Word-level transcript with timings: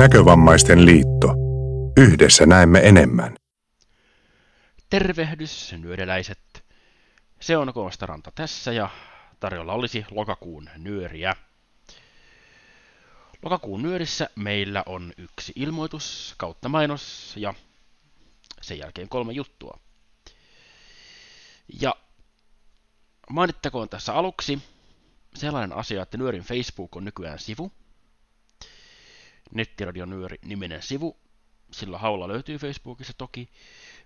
Näkövammaisten 0.00 0.86
liitto. 0.86 1.34
Yhdessä 1.96 2.46
näemme 2.46 2.78
enemmän. 2.78 3.36
Tervehdys, 4.90 5.74
nyöreläiset. 5.78 6.64
Se 7.40 7.56
on 7.56 7.72
Koostaranta 7.74 8.32
tässä 8.34 8.72
ja 8.72 8.90
tarjolla 9.40 9.72
olisi 9.72 10.04
lokakuun 10.10 10.70
nyöriä. 10.76 11.36
Lokakuun 13.42 13.82
nyörissä 13.82 14.30
meillä 14.36 14.82
on 14.86 15.12
yksi 15.18 15.52
ilmoitus 15.56 16.34
kautta 16.38 16.68
mainos 16.68 17.34
ja 17.36 17.54
sen 18.60 18.78
jälkeen 18.78 19.08
kolme 19.08 19.32
juttua. 19.32 19.78
Ja 21.80 21.94
mainittakoon 23.30 23.88
tässä 23.88 24.14
aluksi 24.14 24.58
sellainen 25.34 25.72
asia, 25.72 26.02
että 26.02 26.18
Nyörin 26.18 26.42
Facebook 26.42 26.96
on 26.96 27.04
nykyään 27.04 27.38
sivu. 27.38 27.72
Nettiradio 29.54 30.06
Nyöri 30.06 30.38
niminen 30.44 30.82
sivu. 30.82 31.16
Sillä 31.70 31.98
haulla 31.98 32.28
löytyy 32.28 32.58
Facebookissa 32.58 33.12
toki. 33.18 33.48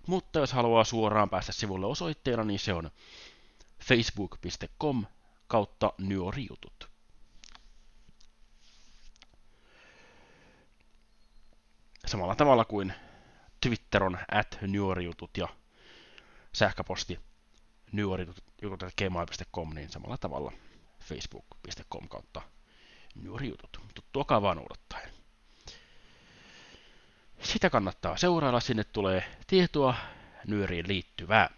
Mutta 0.07 0.39
jos 0.39 0.53
haluaa 0.53 0.83
suoraan 0.83 1.29
päästä 1.29 1.51
sivulle 1.51 1.85
osoitteena, 1.85 2.43
niin 2.43 2.59
se 2.59 2.73
on 2.73 2.91
facebook.com 3.83 5.05
kautta 5.47 5.93
nyörijutut. 5.97 6.89
Samalla 12.05 12.35
tavalla 12.35 12.65
kuin 12.65 12.93
Twitter 13.61 14.03
on 14.03 14.17
at 14.31 14.57
nyörijutut 14.61 15.37
ja 15.37 15.47
sähköposti 16.53 17.19
nyörijutut.gmail.com, 17.91 19.73
niin 19.73 19.89
samalla 19.89 20.17
tavalla 20.17 20.51
facebook.com 20.99 22.07
kautta 22.09 22.41
nyörijutut. 23.15 23.79
Tuttua 23.93 24.41
vaan 24.41 24.59
odottaen. 24.59 25.14
Sitä 27.45 27.69
kannattaa 27.69 28.17
seurailla, 28.17 28.59
sinne 28.59 28.83
tulee 28.83 29.37
tietoa 29.47 29.95
nyöriin 30.47 30.87
liittyvää. 30.87 31.49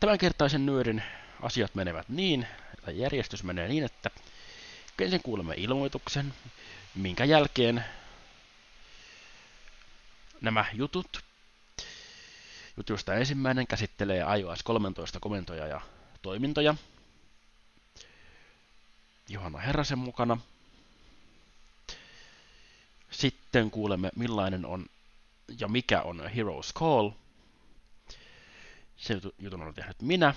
Tämänkertaisen 0.00 0.66
nyörin 0.66 1.02
asiat 1.42 1.74
menevät 1.74 2.08
niin, 2.08 2.46
tai 2.84 2.98
järjestys 2.98 3.44
menee 3.44 3.68
niin, 3.68 3.84
että 3.84 4.10
ensin 4.98 5.22
kuulemme 5.22 5.54
ilmoituksen, 5.56 6.34
minkä 6.94 7.24
jälkeen 7.24 7.84
nämä 10.40 10.64
jutut. 10.72 11.24
Jutusta 12.76 13.14
ensimmäinen 13.14 13.66
käsittelee 13.66 14.24
iOS 14.38 14.62
13 14.62 15.20
komentoja 15.20 15.66
ja 15.66 15.80
toimintoja. 16.22 16.74
Johanna 19.28 19.58
Herrasen 19.58 19.98
mukana. 19.98 20.38
Sitten 23.10 23.70
kuulemme 23.70 24.10
millainen 24.16 24.66
on 24.66 24.86
ja 25.58 25.68
mikä 25.68 26.02
on 26.02 26.28
Heroes 26.28 26.74
Call. 26.74 27.10
Se 28.96 29.20
jutun 29.38 29.62
on 29.62 29.74
tehnyt 29.74 30.02
minä. 30.02 30.34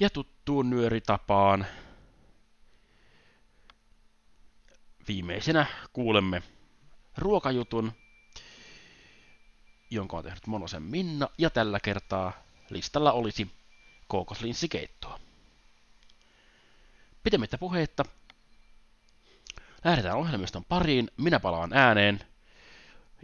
Ja 0.00 0.10
tuttuun 0.10 0.70
nyöritapaan 0.70 1.66
viimeisenä 5.08 5.66
kuulemme 5.92 6.42
ruokajutun, 7.18 7.92
jonka 9.90 10.16
on 10.16 10.24
tehnyt 10.24 10.46
Monosen 10.46 10.82
Minna, 10.82 11.28
ja 11.38 11.50
tällä 11.50 11.80
kertaa 11.80 12.32
listalla 12.70 13.12
olisi 13.12 13.50
kookoslinssikeittoa. 14.08 15.20
Pitemmittä 17.22 17.58
puheitta, 17.58 18.04
lähdetään 19.84 20.16
ohjelmiston 20.16 20.64
pariin, 20.64 21.10
minä 21.16 21.40
palaan 21.40 21.72
ääneen 21.72 22.20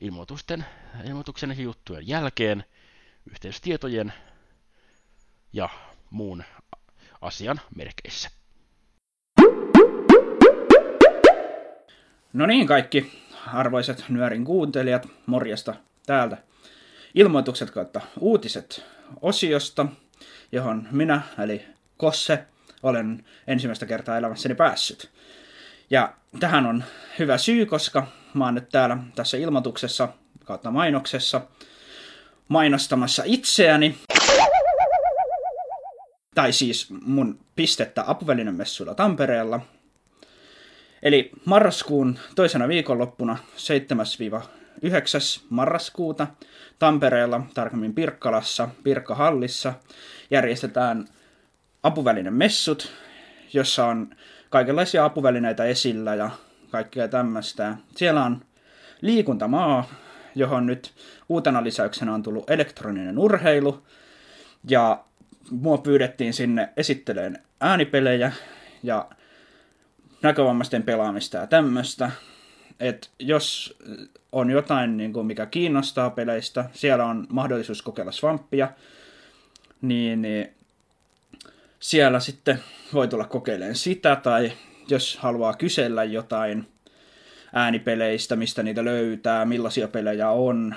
ilmoitusten, 0.01 0.65
ilmoituksen 1.05 1.51
ja 1.51 1.63
juttujen 1.63 2.09
jälkeen, 2.09 2.65
yhteystietojen 3.31 4.13
ja 5.53 5.69
muun 6.11 6.45
asian 7.21 7.61
merkeissä. 7.77 8.31
No 12.33 12.47
niin 12.47 12.67
kaikki 12.67 13.23
arvoiset 13.47 14.05
nyörin 14.09 14.45
kuuntelijat, 14.45 15.09
morjesta 15.27 15.75
täältä 16.07 16.37
ilmoitukset 17.15 17.71
kautta 17.71 18.01
uutiset 18.21 18.85
osiosta, 19.21 19.87
johon 20.53 20.89
minä, 20.91 21.23
eli 21.45 21.67
Kosse, 21.97 22.45
olen 22.83 23.25
ensimmäistä 23.47 23.87
kertaa 23.87 24.17
elämässäni 24.17 24.55
päässyt. 24.55 25.11
Ja 25.91 26.13
tähän 26.41 26.67
on 26.67 26.85
hyvä 27.19 27.39
syy, 27.39 27.67
koska 27.67 28.07
mä 28.35 28.45
oon 28.45 28.55
nyt 28.55 28.69
täällä 28.69 28.99
tässä 29.15 29.37
ilmoituksessa 29.37 30.09
kautta 30.45 30.71
mainoksessa 30.71 31.41
mainostamassa 32.49 33.23
itseäni. 33.27 33.99
Tai 36.35 36.53
siis 36.53 36.91
mun 36.91 37.39
pistettä 37.57 38.05
apuvälinen 38.07 38.55
messuilla 38.55 38.95
Tampereella. 38.95 39.61
Eli 41.03 41.31
marraskuun 41.45 42.19
toisena 42.35 42.69
viikonloppuna 42.69 43.39
7-9. 43.57 44.87
marraskuuta 45.51 46.27
Tampereella, 46.79 47.41
tarkemmin 47.55 47.95
Pirkkalassa, 47.95 48.69
Pirkkahallissa, 48.83 49.75
järjestetään 50.31 51.09
apuvälinen 51.83 52.35
messut, 52.35 52.93
jossa 53.53 53.87
on 53.87 54.15
kaikenlaisia 54.51 55.05
apuvälineitä 55.05 55.65
esillä 55.65 56.15
ja 56.15 56.31
kaikkea 56.71 57.09
tämmöistä. 57.09 57.77
Siellä 57.97 58.25
on 58.25 58.41
liikuntamaa, 59.01 59.89
johon 60.35 60.67
nyt 60.67 60.93
uutena 61.29 61.65
lisäyksenä 61.65 62.15
on 62.15 62.23
tullut 62.23 62.51
elektroninen 62.51 63.19
urheilu. 63.19 63.87
Ja 64.69 65.05
mua 65.51 65.79
pyydettiin 65.79 66.35
sinne 66.35 66.69
esitteleen 66.77 67.39
äänipelejä 67.61 68.33
ja 68.83 69.09
näkövammaisten 70.23 70.83
pelaamista 70.83 71.37
ja 71.37 71.47
tämmöistä. 71.47 72.11
että 72.81 73.09
jos 73.19 73.79
on 74.33 74.51
jotain, 74.51 74.97
niin 74.97 75.13
kuin 75.13 75.27
mikä 75.27 75.47
kiinnostaa 75.47 76.11
peleistä, 76.11 76.65
siellä 76.73 77.05
on 77.05 77.27
mahdollisuus 77.29 77.83
kokeilla 77.83 78.13
Swampia, 78.13 78.71
niin, 79.83 80.23
niin 80.23 80.55
siellä 81.81 82.21
sitten 82.21 82.61
voi 82.95 83.09
tulla 83.09 83.27
kokeilemaan 83.27 83.75
sitä, 83.75 84.17
tai 84.17 84.53
jos 84.89 85.17
haluaa 85.17 85.55
kysellä 85.55 86.05
jotain 86.05 86.69
äänipeleistä, 87.53 88.37
mistä 88.37 88.63
niitä 88.63 88.85
löytää, 88.85 89.45
millaisia 89.45 89.89
pelejä 89.89 90.31
on, 90.31 90.75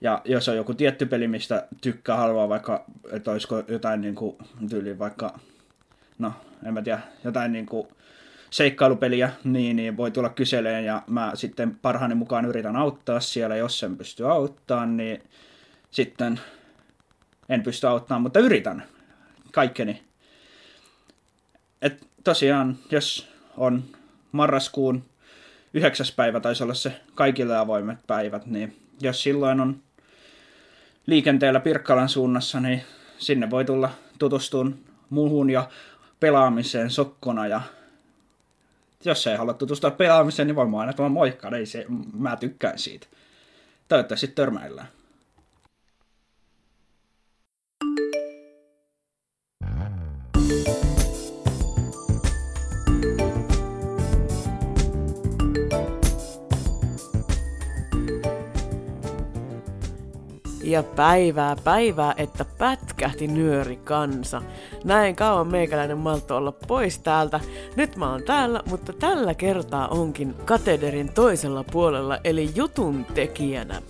ja 0.00 0.22
jos 0.24 0.48
on 0.48 0.56
joku 0.56 0.74
tietty 0.74 1.06
peli, 1.06 1.28
mistä 1.28 1.68
tykkää, 1.80 2.16
haluaa 2.16 2.48
vaikka, 2.48 2.84
että 3.12 3.30
olisiko 3.30 3.62
jotain 3.68 4.00
niin 4.00 4.14
kuin, 4.14 4.36
tyyli 4.70 4.98
vaikka, 4.98 5.38
no 6.18 6.32
en 6.66 6.74
mä 6.74 6.82
tiedä, 6.82 7.00
jotain 7.24 7.52
niin 7.52 7.66
kuin 7.66 7.88
seikkailupeliä, 8.50 9.30
niin, 9.44 9.76
niin 9.76 9.96
voi 9.96 10.10
tulla 10.10 10.28
kyseleen 10.28 10.84
ja 10.84 11.02
mä 11.06 11.30
sitten 11.34 11.74
parhaani 11.82 12.14
mukaan 12.14 12.44
yritän 12.44 12.76
auttaa 12.76 13.20
siellä, 13.20 13.56
jos 13.56 13.78
sen 13.78 13.96
pystyy 13.96 14.32
auttamaan, 14.32 14.96
niin 14.96 15.22
sitten 15.90 16.40
en 17.48 17.62
pysty 17.62 17.86
auttamaan, 17.86 18.22
mutta 18.22 18.40
yritän 18.40 18.82
kaikkeni. 19.50 20.02
Et 21.82 22.06
tosiaan, 22.24 22.78
jos 22.90 23.28
on 23.56 23.84
marraskuun 24.32 25.04
yhdeksäs 25.74 26.12
päivä, 26.12 26.40
taisi 26.40 26.62
olla 26.62 26.74
se 26.74 27.00
kaikille 27.14 27.56
avoimet 27.56 27.98
päivät, 28.06 28.46
niin 28.46 28.76
jos 29.00 29.22
silloin 29.22 29.60
on 29.60 29.82
liikenteellä 31.06 31.60
Pirkkalan 31.60 32.08
suunnassa, 32.08 32.60
niin 32.60 32.82
sinne 33.18 33.50
voi 33.50 33.64
tulla 33.64 33.90
tutustumaan 34.18 34.78
muuhun 35.10 35.50
ja 35.50 35.68
pelaamiseen 36.20 36.90
sokkona 36.90 37.46
ja 37.46 37.60
jos 39.04 39.26
ei 39.26 39.36
halua 39.36 39.54
tutustua 39.54 39.90
pelaamiseen, 39.90 40.48
niin 40.48 40.56
voi 40.56 40.80
aina 40.80 40.92
tulla 40.92 41.08
moikka, 41.08 41.48
ei 41.56 41.66
se, 41.66 41.86
mä 42.12 42.36
tykkään 42.36 42.78
siitä. 42.78 43.06
Toivottavasti 43.88 44.28
törmäillään. 44.28 44.88
Ja 60.70 60.82
päivää 60.82 61.56
päivää, 61.64 62.14
että 62.16 62.44
pätkähti 62.58 63.26
nyöri 63.26 63.76
kansa. 63.76 64.42
Näin 64.84 65.16
kauan 65.16 65.46
meikäläinen 65.46 65.98
malto 65.98 66.36
olla 66.36 66.52
pois 66.52 66.98
täältä. 66.98 67.40
Nyt 67.76 67.96
mä 67.96 68.10
oon 68.10 68.22
täällä, 68.22 68.62
mutta 68.66 68.92
tällä 68.92 69.34
kertaa 69.34 69.88
onkin 69.88 70.34
katederin 70.44 71.12
toisella 71.12 71.64
puolella, 71.64 72.18
eli 72.24 72.50
jutun 72.54 73.04
tekijänä. 73.14 73.82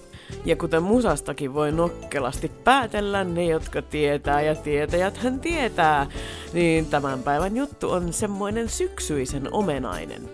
Ja 0.45 0.57
kuten 0.57 0.83
musastakin 0.83 1.55
voi 1.55 1.73
nokkelasti 1.73 2.51
päätellä, 2.65 3.25
ne 3.25 3.45
jotka 3.45 3.83
tietää 3.83 4.41
ja 4.41 4.55
tietäjät 4.55 5.17
hän 5.17 5.41
tietää, 5.41 6.07
niin 6.53 6.87
tämän 6.87 7.23
päivän 7.23 7.57
juttu 7.57 7.91
on 7.91 8.13
semmoinen 8.13 8.69
syksyisen 8.69 9.53
omenainen. 9.53 10.29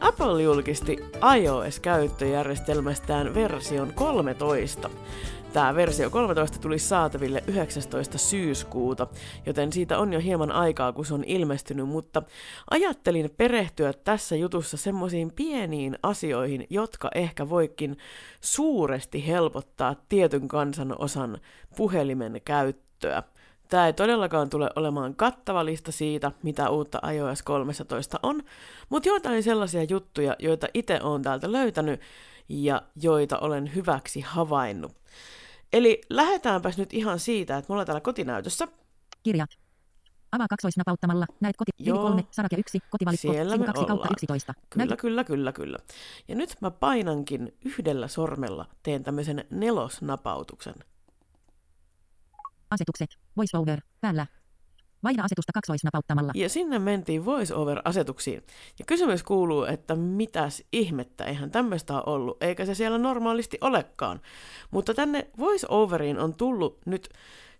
Apple 0.00 0.42
julkisti 0.42 0.98
iOS-käyttöjärjestelmästään 1.36 3.34
version 3.34 3.92
13. 3.94 4.90
Tämä 5.52 5.74
versio 5.74 6.10
13 6.10 6.58
tuli 6.58 6.78
saataville 6.78 7.44
19. 7.46 8.18
syyskuuta, 8.18 9.06
joten 9.46 9.72
siitä 9.72 9.98
on 9.98 10.12
jo 10.12 10.20
hieman 10.20 10.52
aikaa, 10.52 10.92
kun 10.92 11.06
se 11.06 11.14
on 11.14 11.24
ilmestynyt, 11.24 11.88
mutta 11.88 12.22
ajattelin 12.70 13.30
perehtyä 13.36 13.92
tässä 13.92 14.36
jutussa 14.36 14.76
semmoisiin 14.76 15.32
pieniin 15.32 15.98
asioihin, 16.02 16.66
jotka 16.70 17.10
ehkä 17.14 17.48
voikin 17.48 17.98
suuresti 18.40 19.26
helpottaa 19.26 19.96
tietyn 20.08 20.48
kansan 20.48 20.94
osan 20.98 21.38
puhelimen 21.76 22.40
käyttöä. 22.44 23.22
Tämä 23.68 23.86
ei 23.86 23.92
todellakaan 23.92 24.50
tule 24.50 24.70
olemaan 24.76 25.14
kattava 25.14 25.64
lista 25.64 25.92
siitä, 25.92 26.32
mitä 26.42 26.70
uutta 26.70 27.00
iOS 27.12 27.42
13 27.42 28.20
on, 28.22 28.42
mutta 28.88 29.08
joitain 29.08 29.42
sellaisia 29.42 29.84
juttuja, 29.84 30.36
joita 30.38 30.66
itse 30.74 31.00
olen 31.02 31.22
täältä 31.22 31.52
löytänyt 31.52 32.00
ja 32.48 32.82
joita 33.02 33.38
olen 33.38 33.74
hyväksi 33.74 34.20
havainnut. 34.20 35.00
Eli 35.72 36.00
lähdetäänpäs 36.10 36.78
nyt 36.78 36.94
ihan 36.94 37.18
siitä, 37.18 37.56
että 37.56 37.72
mulla 37.72 37.80
on 37.80 37.86
täällä 37.86 38.00
kotinäytössä. 38.00 38.68
Kirjat. 39.22 39.50
Avaa 40.32 40.46
kaksoisnapauttamalla. 40.48 41.26
Näet 41.40 41.56
koti. 41.56 41.70
Joo. 41.78 42.02
3, 42.02 42.24
sarake 42.30 42.56
1, 42.58 42.80
kotivalikko, 42.90 43.32
Siellä 43.32 43.52
sivu 43.52 43.62
me 43.62 43.66
2 43.66 43.78
kautta 43.78 43.94
ollaan. 43.94 44.12
11. 44.12 44.54
Kyllä, 44.70 44.86
Näyt, 44.86 45.00
kyllä, 45.00 45.24
kyllä, 45.24 45.52
kyllä. 45.52 45.78
Ja 46.28 46.34
nyt 46.34 46.56
mä 46.60 46.70
painankin 46.70 47.56
yhdellä 47.64 48.08
sormella, 48.08 48.66
teen 48.82 49.02
tämmöisen 49.02 49.44
nelosnapautuksen. 49.50 50.74
asetukset. 52.70 53.10
VoiceOver. 53.36 53.80
Päällä. 54.00 54.26
Vaihda 55.04 55.22
asetusta 55.22 55.52
kaksoisnapauttamalla. 55.54 56.32
Ja 56.34 56.48
sinne 56.48 56.78
mentiin 56.78 57.24
voice-over-asetuksiin. 57.24 58.42
Ja 58.78 58.84
kysymys 58.86 59.22
kuuluu, 59.22 59.64
että 59.64 59.96
mitäs 59.96 60.62
ihmettä, 60.72 61.24
eihän 61.24 61.50
tämmöistä 61.50 61.94
ole 61.94 62.02
ollut, 62.06 62.42
eikä 62.42 62.66
se 62.66 62.74
siellä 62.74 62.98
normaalisti 62.98 63.58
olekaan. 63.60 64.20
Mutta 64.70 64.94
tänne 64.94 65.30
voice-overiin 65.38 66.18
on 66.18 66.34
tullut 66.34 66.78
nyt 66.86 67.08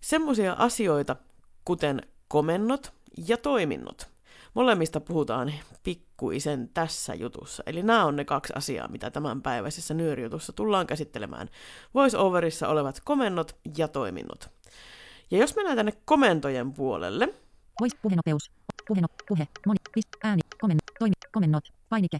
semmoisia 0.01 0.55
asioita, 0.59 1.15
kuten 1.65 2.01
komennot 2.27 2.93
ja 3.27 3.37
toiminnot. 3.37 4.11
Molemmista 4.53 4.99
puhutaan 4.99 5.53
pikkuisen 5.83 6.69
tässä 6.73 7.13
jutussa. 7.13 7.63
Eli 7.65 7.83
nämä 7.83 8.05
on 8.05 8.15
ne 8.15 8.25
kaksi 8.25 8.53
asiaa, 8.55 8.87
mitä 8.87 9.11
tämänpäiväisessä 9.11 9.93
nyörijutussa 9.93 10.53
tullaan 10.53 10.87
käsittelemään. 10.87 11.49
Voice-overissa 11.93 12.67
olevat 12.67 13.01
komennot 13.05 13.55
ja 13.77 13.87
toiminnot. 13.87 14.49
Ja 15.31 15.37
jos 15.37 15.55
mennään 15.55 15.77
tänne 15.77 15.93
komentojen 16.05 16.73
puolelle, 16.73 17.33
Voice 17.81 17.97
puhenopeus. 18.01 18.51
Puheno, 18.87 19.07
puhe, 19.27 19.47
moni, 19.65 19.77
pist, 19.93 20.07
ääni, 20.23 20.41
komen, 20.61 20.77
toimi, 20.99 21.13
komennot, 21.31 21.63
painike, 21.89 22.19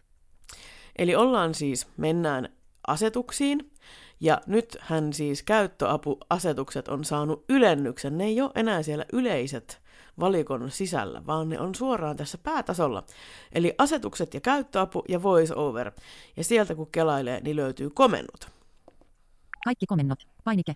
Eli 0.95 1.15
ollaan 1.15 1.53
siis, 1.53 1.87
mennään 1.97 2.49
asetuksiin, 2.87 3.71
ja 4.19 4.41
nythän 4.47 5.13
siis 5.13 5.43
käyttöapuasetukset 5.43 6.87
on 6.87 7.05
saanut 7.05 7.45
ylennyksen. 7.49 8.17
Ne 8.17 8.23
ei 8.23 8.41
ole 8.41 8.51
enää 8.55 8.83
siellä 8.83 9.05
yleiset 9.13 9.81
valikon 10.19 10.71
sisällä, 10.71 11.25
vaan 11.25 11.49
ne 11.49 11.59
on 11.59 11.75
suoraan 11.75 12.17
tässä 12.17 12.37
päätasolla. 12.37 13.03
Eli 13.51 13.75
asetukset 13.77 14.33
ja 14.33 14.41
käyttöapu 14.41 15.03
ja 15.09 15.23
voice 15.23 15.55
over. 15.55 15.91
Ja 16.37 16.43
sieltä 16.43 16.75
kun 16.75 16.91
kelailee, 16.91 17.41
niin 17.41 17.55
löytyy 17.55 17.89
komennot. 17.89 18.47
kaikki 19.63 19.85
komennot, 19.85 20.19
painike, 20.43 20.73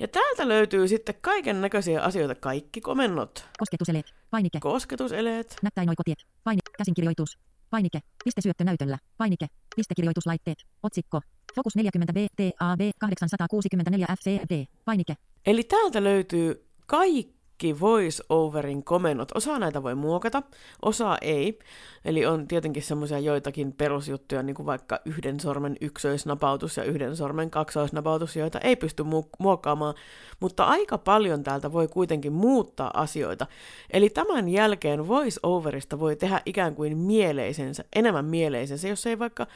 Ja 0.00 0.08
täältä 0.08 0.48
löytyy 0.48 0.88
sitten 0.88 1.14
kaiken 1.20 1.60
näköisiä 1.60 2.02
asioita, 2.02 2.34
kaikki 2.34 2.80
komennot. 2.80 3.48
kosketuseleet, 3.58 4.14
painike, 4.30 4.60
Kosketuseleet, 4.60 5.56
näppäinoikotiet, 5.62 6.18
painike, 6.44 6.70
käsinkirjoitus, 6.78 7.38
painike, 7.70 8.00
pistesyöttö 8.24 8.64
näytöllä, 8.64 8.98
painike, 9.16 9.46
pistekirjoituslaitteet, 9.76 10.58
otsikko, 10.82 11.20
Focus 11.54 11.76
40 11.76 12.12
BTAB 12.12 12.80
864 12.98 14.06
FCD, 14.06 14.64
painike, 14.84 15.14
Eli 15.46 15.64
täältä 15.64 16.04
löytyy 16.04 16.66
kaikki 16.86 17.37
voice-overin 17.64 18.84
komennot. 18.84 19.28
Osa 19.34 19.58
näitä 19.58 19.82
voi 19.82 19.94
muokata, 19.94 20.42
osa 20.82 21.16
ei. 21.20 21.58
Eli 22.04 22.26
on 22.26 22.48
tietenkin 22.48 22.82
semmoisia 22.82 23.18
joitakin 23.18 23.72
perusjuttuja, 23.72 24.42
niin 24.42 24.54
kuin 24.54 24.66
vaikka 24.66 25.00
yhden 25.04 25.40
sormen 25.40 25.76
ykköisnapautus 25.80 26.76
ja 26.76 26.84
yhden 26.84 27.16
sormen 27.16 27.50
kaksoisnapautus, 27.50 28.36
joita 28.36 28.58
ei 28.58 28.76
pysty 28.76 29.02
mu- 29.02 29.30
muokkaamaan. 29.38 29.94
Mutta 30.40 30.64
aika 30.64 30.98
paljon 30.98 31.42
täältä 31.42 31.72
voi 31.72 31.88
kuitenkin 31.88 32.32
muuttaa 32.32 32.90
asioita. 32.94 33.46
Eli 33.90 34.10
tämän 34.10 34.48
jälkeen 34.48 35.08
voice-overista 35.08 35.98
voi 35.98 36.16
tehdä 36.16 36.40
ikään 36.46 36.74
kuin 36.74 36.96
mieleisensä, 36.96 37.84
enemmän 37.96 38.24
mieleisensä, 38.24 38.88
jos 38.88 39.06
ei 39.06 39.18
vaikka 39.18 39.46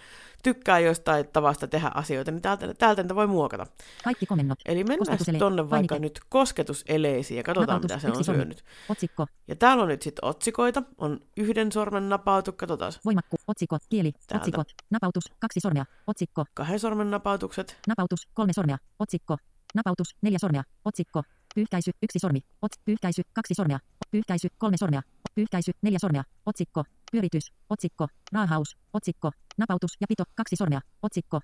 tykkää 0.42 0.78
jostain 0.78 1.28
tavasta 1.28 1.66
tehdä 1.68 1.90
asioita, 1.94 2.30
niin 2.30 2.42
täältä, 2.42 2.74
täältä 2.74 3.02
niitä 3.02 3.14
voi 3.14 3.26
muokata. 3.26 3.66
kaikki 4.04 4.26
komennot, 4.26 4.58
Eli 4.66 4.84
mennään 4.84 5.18
Kosketusele- 5.18 5.38
tonne 5.38 5.70
vaikka 5.70 5.98
nyt 5.98 6.20
kosketuseleisiin 6.28 7.36
ja 7.36 7.42
katsotaan, 7.42 7.66
Napautus, 7.68 7.90
mitä 7.90 7.98
se 8.00 8.06
on 8.06 8.10
yksi 8.12 8.24
sormi. 8.24 8.38
syönyt. 8.38 8.64
otsikko, 8.88 9.26
Ja 9.48 9.56
täällä 9.56 9.82
on 9.82 9.88
nyt 9.88 10.02
sitten 10.02 10.24
otsikoita, 10.24 10.82
on 10.98 11.20
yhden 11.36 11.72
sormen 11.72 12.08
napautu, 12.08 12.52
katsotaan. 12.52 12.92
Voimakku, 13.04 13.36
otsikko, 13.48 13.78
kieli, 13.88 14.12
Täältä. 14.12 14.42
otsikot, 14.42 14.68
napautus, 14.90 15.24
kaksi 15.40 15.60
sormea, 15.60 15.84
otsikko, 16.06 16.44
kahden 16.54 16.78
sormen 16.80 17.10
napautukset, 17.10 17.78
napautus, 17.88 18.28
kolme 18.34 18.52
sormea, 18.52 18.76
otsikko, 18.98 19.36
napautus, 19.74 20.16
neljä 20.22 20.38
sormea, 20.38 20.62
otsikko, 20.84 21.22
pyyhkäisy, 21.54 21.90
yksi 22.02 22.18
sormi, 22.18 22.40
ots, 22.62 22.78
pyyhkäisy, 22.84 23.22
kaksi 23.32 23.54
sormea, 23.54 23.78
pyyhkäisy, 24.10 24.48
kolme 24.58 24.76
sormea, 24.76 25.02
pyyhkäisy, 25.34 25.72
neljä 25.82 25.98
sormea, 25.98 26.22
otsikko, 26.46 26.84
pyöritys, 27.12 27.52
otsikko, 27.70 28.08
raahaus, 28.32 28.76
otsikko, 28.92 29.30
napautus 29.58 29.96
ja 30.00 30.06
pito, 30.08 30.24
kaksi 30.34 30.56
sormea, 30.56 30.80
otsikko, 31.02 31.40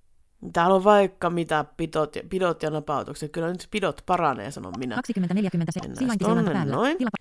Täällä 0.52 0.74
on 0.76 0.84
vaikka 0.84 1.30
mitä 1.30 1.64
pidot 1.76 2.16
ja, 2.16 2.22
pidot 2.30 2.62
ja 2.62 2.70
napautukset. 2.70 3.32
Kyllä 3.32 3.48
nyt 3.48 3.68
pidot 3.70 4.02
paranee, 4.06 4.50
sanon 4.50 4.72
minä. 4.78 4.94
2040 4.94 5.72
se, 5.72 5.80
Mennään 5.80 5.98
sijaintiseulanta 5.98 6.50
päällä, 6.50 6.74
noin. 6.74 6.98
tilapa, 6.98 7.16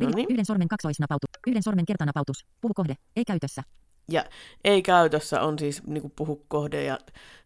No 0.00 0.10
niin. 0.14 0.26
yhden 0.30 0.44
sormen 0.46 0.68
kaksoisnapautus, 0.68 1.30
yhden 1.46 1.62
sormen 1.62 1.86
kertanapautus, 1.86 2.46
puhukohde, 2.60 2.94
ei 3.16 3.24
käytössä, 3.24 3.62
Ja 4.08 4.24
ei 4.64 4.82
käytössä 4.82 5.40
on 5.42 5.58
siis 5.58 5.82
niinku 5.86 6.08
puhukohde 6.16 6.84
ja 6.84 6.98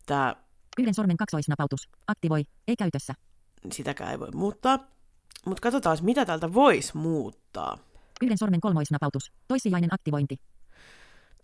tää, 0.06 0.37
yhden 0.78 0.94
sormen 0.94 1.17
kaksoisnapautus, 1.17 1.88
aktivoi, 2.06 2.44
ei 2.69 2.76
käytössä, 2.76 3.14
sitäkään 3.72 4.10
ei 4.10 4.20
voi 4.20 4.30
muuttaa. 4.34 4.78
Mutta 5.46 5.60
katsotaan, 5.60 5.98
mitä 6.02 6.24
täältä 6.24 6.54
voisi 6.54 6.96
muuttaa. 6.96 7.78
yhden 8.22 8.38
sormen 8.38 8.60
kolmoisnapautus, 8.60 9.32
toissijainen 9.48 9.94
aktivointi, 9.94 10.40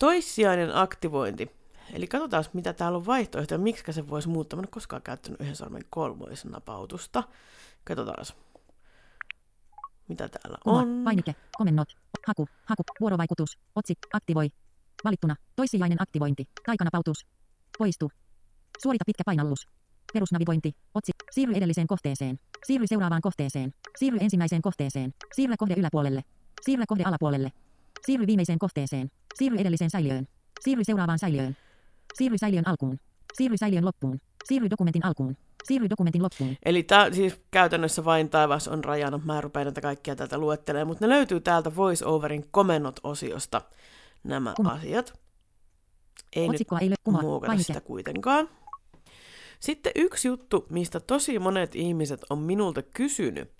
Toissijainen 0.02 0.76
aktivointi. 0.76 1.50
Eli 1.93 2.07
katsotaan, 2.07 2.45
mitä 2.52 2.73
täällä 2.73 2.99
on 2.99 3.07
vaihtoehtoja, 3.07 3.59
miksi 3.59 3.93
se 3.93 4.09
voisi 4.09 4.29
muuttaa. 4.29 4.57
Mä 4.57 4.61
en 4.61 4.64
ole 4.64 4.71
koskaan 4.71 5.02
käyttänyt 5.02 5.41
yhden 5.41 5.57
sormen 5.57 5.83
kolmoisnapautusta. 5.91 7.23
Katsotaan, 7.85 8.25
mitä 10.09 10.29
täällä 10.29 10.59
on. 10.64 11.02
painike, 11.05 11.35
komennot, 11.59 11.88
haku, 12.26 12.49
haku, 12.64 12.83
vuorovaikutus, 13.00 13.59
otsik, 13.75 13.99
aktivoi, 14.12 14.49
valittuna, 15.05 15.37
toissijainen 15.57 16.02
aktivointi, 16.02 16.49
taikanapautus, 16.67 17.26
poistu, 17.79 18.11
suorita 18.83 19.05
pitkä 19.07 19.23
painallus, 19.26 19.69
perusnavigointi, 20.14 20.73
otsik, 20.95 21.14
siirry 21.31 21.54
edelliseen 21.54 21.87
kohteeseen, 21.87 22.38
siirry 22.66 22.87
seuraavaan 22.87 23.21
kohteeseen, 23.23 23.75
siirry 23.99 24.19
ensimmäiseen 24.21 24.62
kohteeseen, 24.62 25.14
siirry 25.35 25.54
kohde 25.59 25.75
yläpuolelle, 25.75 26.23
siirry 26.62 26.85
kohde 26.88 27.04
alapuolelle, 27.04 27.52
siirry 28.07 28.26
viimeiseen 28.26 28.59
kohteeseen, 28.59 29.11
siirry 29.35 29.59
edelliseen 29.59 29.90
säiliöön, 29.90 30.28
siirry 30.61 30.85
seuraavaan 30.85 31.19
säiliöön, 31.19 31.57
siirry 32.14 32.38
säiliön 32.38 32.69
alkuun, 32.69 32.99
siirry 33.35 33.57
säiliön 33.57 33.85
loppuun, 33.85 34.21
siirry 34.45 34.71
dokumentin 34.71 35.04
alkuun, 35.04 35.37
siirry 35.64 35.90
dokumentin 35.90 36.23
loppuun, 36.23 36.57
Eli 36.64 36.83
tää, 36.83 37.12
siis 37.12 37.40
käytännössä 37.50 38.04
vain 38.04 38.28
taivas 38.28 38.69
on 38.69 38.85
rajana. 38.85 39.21
Mä 39.25 39.40
rupean 39.40 39.66
näitä 39.66 39.81
kaikkia 39.81 40.16
täältä 40.16 40.38
luettelemaan, 40.38 40.87
mutta 40.87 41.07
ne 41.07 41.14
löytyy 41.14 41.40
täältä 41.40 41.76
VoiceOverin 41.76 42.45
komennot-osiosta. 42.50 43.62
Nämä 44.25 44.52
Kuma. 44.57 44.71
asiat. 44.71 45.23
Ei 46.37 46.49
Otsikkoa 46.49 46.78
nyt 46.78 46.83
ei 46.83 47.12
löy- 47.12 47.23
muokata 47.23 47.59
sitä 47.59 47.81
kuitenkaan. 47.81 48.49
Sitten 49.62 49.92
yksi 49.95 50.28
juttu, 50.28 50.66
mistä 50.71 51.00
tosi 51.00 51.38
monet 51.38 51.76
ihmiset 51.76 52.21
on 52.31 52.38
minulta 52.38 52.83
kysynyt, 52.83 53.50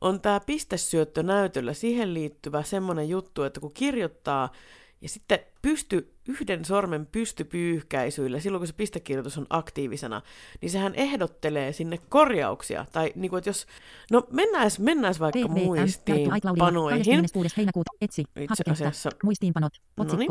on 0.00 0.20
tämä 0.20 0.40
pistesyöttö 0.40 1.22
näytöllä. 1.22 1.72
Siihen 1.72 2.14
liittyvä 2.14 2.62
semmoinen 2.62 3.08
juttu, 3.08 3.42
että 3.42 3.60
kun 3.60 3.72
kirjoittaa 3.72 4.52
ja 5.00 5.08
sitten 5.08 5.38
pysty 5.62 6.14
yhden 6.28 6.64
sormen 6.64 7.06
pystypyyhkäisyillä, 7.06 8.40
silloin 8.40 8.60
kun 8.60 8.66
se 8.66 8.72
pistekirjoitus 8.72 9.38
on 9.38 9.46
aktiivisena, 9.50 10.22
niin 10.60 10.70
sehän 10.70 10.94
ehdottelee 10.94 11.72
sinne 11.72 11.98
korjauksia. 12.08 12.86
Tai 12.92 13.12
niin 13.14 13.30
kuin, 13.30 13.38
että 13.38 13.50
jos, 13.50 13.66
no 14.10 14.26
mennään, 14.30 14.70
mennään 14.78 15.14
vaikka 15.20 15.38
iCloudilla, 15.38 15.66
muistiinpanoihin. 15.66 16.98
26. 16.98 17.54
heinäkuuta, 17.56 17.90
etsi, 18.00 18.24
Itse 18.40 18.70
asiassa 18.70 19.10
muistiinpanot, 19.24 19.72
Noniin. 19.96 20.30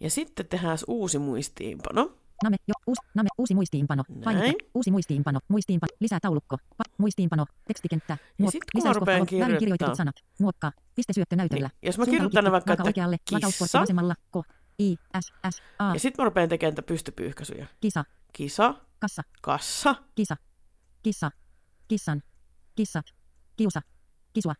Ja 0.00 0.10
sitten 0.10 0.46
tehdään 0.46 0.78
uusi 0.88 1.18
muistiinpano. 1.18 2.10
Name, 2.42 2.56
jo, 2.68 2.74
uusi, 2.86 3.00
name, 3.14 3.28
uusi 3.38 3.54
muistiinpano. 3.54 4.02
Painike, 4.24 4.54
uusi 4.74 4.90
muistiinpano. 4.90 5.40
Muistiinpano. 5.48 5.88
Lisää 6.00 6.18
taulukko. 6.22 6.56
Pa, 6.76 6.84
muistiinpano. 6.98 7.46
Tekstikenttä. 7.68 8.18
Mä 8.84 8.92
rupean 8.92 9.26
väärin 9.40 9.58
kirjoitetut 9.58 9.94
sanat. 9.94 10.14
Muokkaa. 10.40 10.72
Pistesyöttö 10.94 11.36
näytöllä. 11.36 11.68
Niin, 11.68 11.86
jos 11.88 11.98
mä 11.98 12.04
kirjoitan 12.04 12.44
lukittu, 12.44 12.52
vaikka, 12.52 12.72
että 12.72 12.82
oikealle, 12.84 13.16
kissa. 13.24 13.80
vasemmalla, 13.80 14.14
ko, 14.30 14.44
i, 14.78 14.96
s, 15.20 15.32
s, 15.50 15.62
a, 15.78 15.92
Ja 15.94 16.00
sitten 16.00 16.22
mä 16.22 16.24
rupean 16.24 16.48
tekemään 16.48 16.84
pystypyyhkäisyjä. 16.86 17.66
kisa, 17.80 18.04
Kisa, 18.32 18.74
kassa, 18.98 19.22
kassa, 19.40 19.94
kisa, 20.14 20.36
kissa, 21.02 21.30
kissan, 21.88 22.22
kissat, 22.76 23.06
kiusa, 23.56 23.82
kisua, 24.32 24.54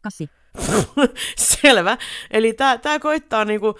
kassi, 0.00 0.30
Selvä. 1.60 1.98
Eli 2.30 2.52
tämä 2.52 2.78
tää 2.78 2.98
koittaa 2.98 3.44
niinku, 3.44 3.74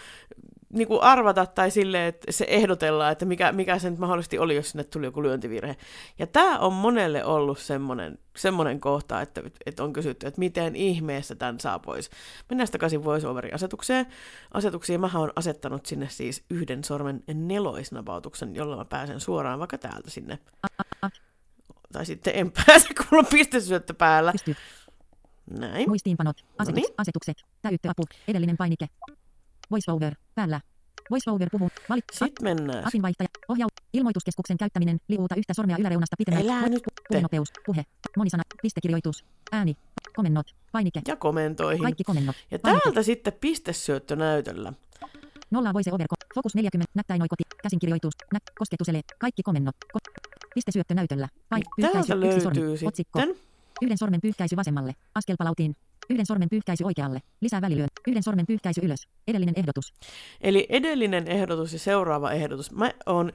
niinku 0.78 0.98
arvata 1.02 1.46
tai 1.46 1.70
sille, 1.70 2.06
että 2.06 2.32
se 2.32 2.46
ehdotellaan, 2.48 3.12
että 3.12 3.24
mikä, 3.24 3.52
mikä 3.52 3.78
se 3.78 3.90
nyt 3.90 3.98
mahdollisesti 3.98 4.38
oli, 4.38 4.56
jos 4.56 4.70
sinne 4.70 4.84
tuli 4.84 5.06
joku 5.06 5.22
lyöntivirhe. 5.22 5.76
Ja 6.18 6.26
tämä 6.26 6.58
on 6.58 6.72
monelle 6.72 7.24
ollut 7.24 7.58
semmoinen, 7.58 8.18
semmoinen 8.36 8.80
kohta, 8.80 9.20
että, 9.20 9.42
että 9.66 9.84
on 9.84 9.92
kysytty, 9.92 10.26
että 10.26 10.38
miten 10.38 10.76
ihmeessä 10.76 11.34
tämän 11.34 11.60
saa 11.60 11.78
pois. 11.78 12.10
Mennään 12.50 12.68
takaisin 12.72 13.04
voiceoverin 13.04 13.54
asetukseen. 13.54 14.06
Asetuksiin 14.54 15.00
mä 15.00 15.10
oon 15.14 15.32
asettanut 15.36 15.86
sinne 15.86 16.08
siis 16.08 16.44
yhden 16.50 16.84
sormen 16.84 17.22
neloisnapautuksen, 17.34 18.54
jolla 18.54 18.76
mä 18.76 18.84
pääsen 18.84 19.20
suoraan 19.20 19.58
vaikka 19.58 19.78
täältä 19.78 20.10
sinne. 20.10 20.38
Tai 21.92 22.06
sitten 22.06 22.32
en 22.36 22.52
pääse, 22.52 22.88
kun 22.94 23.06
mulla 23.10 23.20
on 23.26 23.30
pistesyöttö 23.30 23.94
päällä. 23.94 24.32
Näin. 25.50 25.88
muistiinpanot, 25.88 26.36
asetus, 26.58 26.82
Noniin. 26.82 26.94
asetukset, 26.98 27.36
täyttöapu, 27.62 28.02
edellinen 28.28 28.56
painike, 28.56 28.88
voiceover, 29.70 30.14
päällä, 30.34 30.60
voiceover 31.10 31.48
puhu, 31.52 31.68
valit, 31.88 32.04
Sitten 32.12 32.44
mennään. 32.44 32.86
Asinvaihtaja, 32.86 33.28
ohjau, 33.48 33.68
ilmoituskeskuksen 33.92 34.56
käyttäminen, 34.56 34.98
liuuta 35.08 35.34
yhtä 35.34 35.54
sormea 35.54 35.76
yläreunasta 35.80 36.16
pitemmälle. 36.18 36.50
Elää 36.50 36.68
nyt. 36.68 36.82
Puhenopeus, 37.08 37.48
puhe, 37.66 37.84
monisana, 38.16 38.42
pistekirjoitus, 38.62 39.24
ääni, 39.52 39.76
komennot, 40.16 40.46
painike, 40.72 41.00
Ja 41.08 41.16
komentoihin. 41.16 41.82
kaikki 41.82 42.04
komennot, 42.04 42.36
Ja 42.50 42.58
painike, 42.58 42.82
täältä 42.82 43.02
sitten 43.02 43.32
pistesyöttö 43.32 44.16
näytöllä. 44.16 44.72
nolla 45.50 45.72
voice 45.74 45.92
over, 45.94 46.06
fokus 46.34 46.54
40, 46.54 46.92
näppäinoikoti, 46.94 47.42
käsinkirjoitus, 47.62 48.14
nä, 48.32 48.38
kosketusele, 48.58 49.00
kaikki 49.18 49.42
komennot, 49.42 49.76
ko, 49.92 49.98
pistesyöttö 50.54 50.94
näytöllä, 50.94 51.28
pain, 51.48 51.62
täältä 51.80 52.20
löytyy 52.20 52.72
otsikko, 52.72 52.90
sitten. 52.94 53.34
Yhden 53.82 53.98
sormen 53.98 54.20
pyyhkäisy 54.20 54.56
vasemmalle, 54.56 54.94
askelpalautiin, 55.14 55.76
yhden 56.10 56.26
sormen 56.26 56.48
pyyhkäisy 56.48 56.84
oikealle, 56.84 57.22
lisää 57.40 57.60
välilyön, 57.60 57.88
yhden 58.06 58.22
sormen 58.22 58.46
pyyhkäisy 58.46 58.80
ylös, 58.84 59.08
edellinen 59.28 59.54
ehdotus, 59.56 59.94
Eli 60.40 60.66
edellinen 60.68 61.28
ehdotus 61.28 61.72
ja 61.72 61.78
seuraava 61.78 62.32
ehdotus. 62.32 62.70
Mä 62.70 62.90
oon 63.06 63.32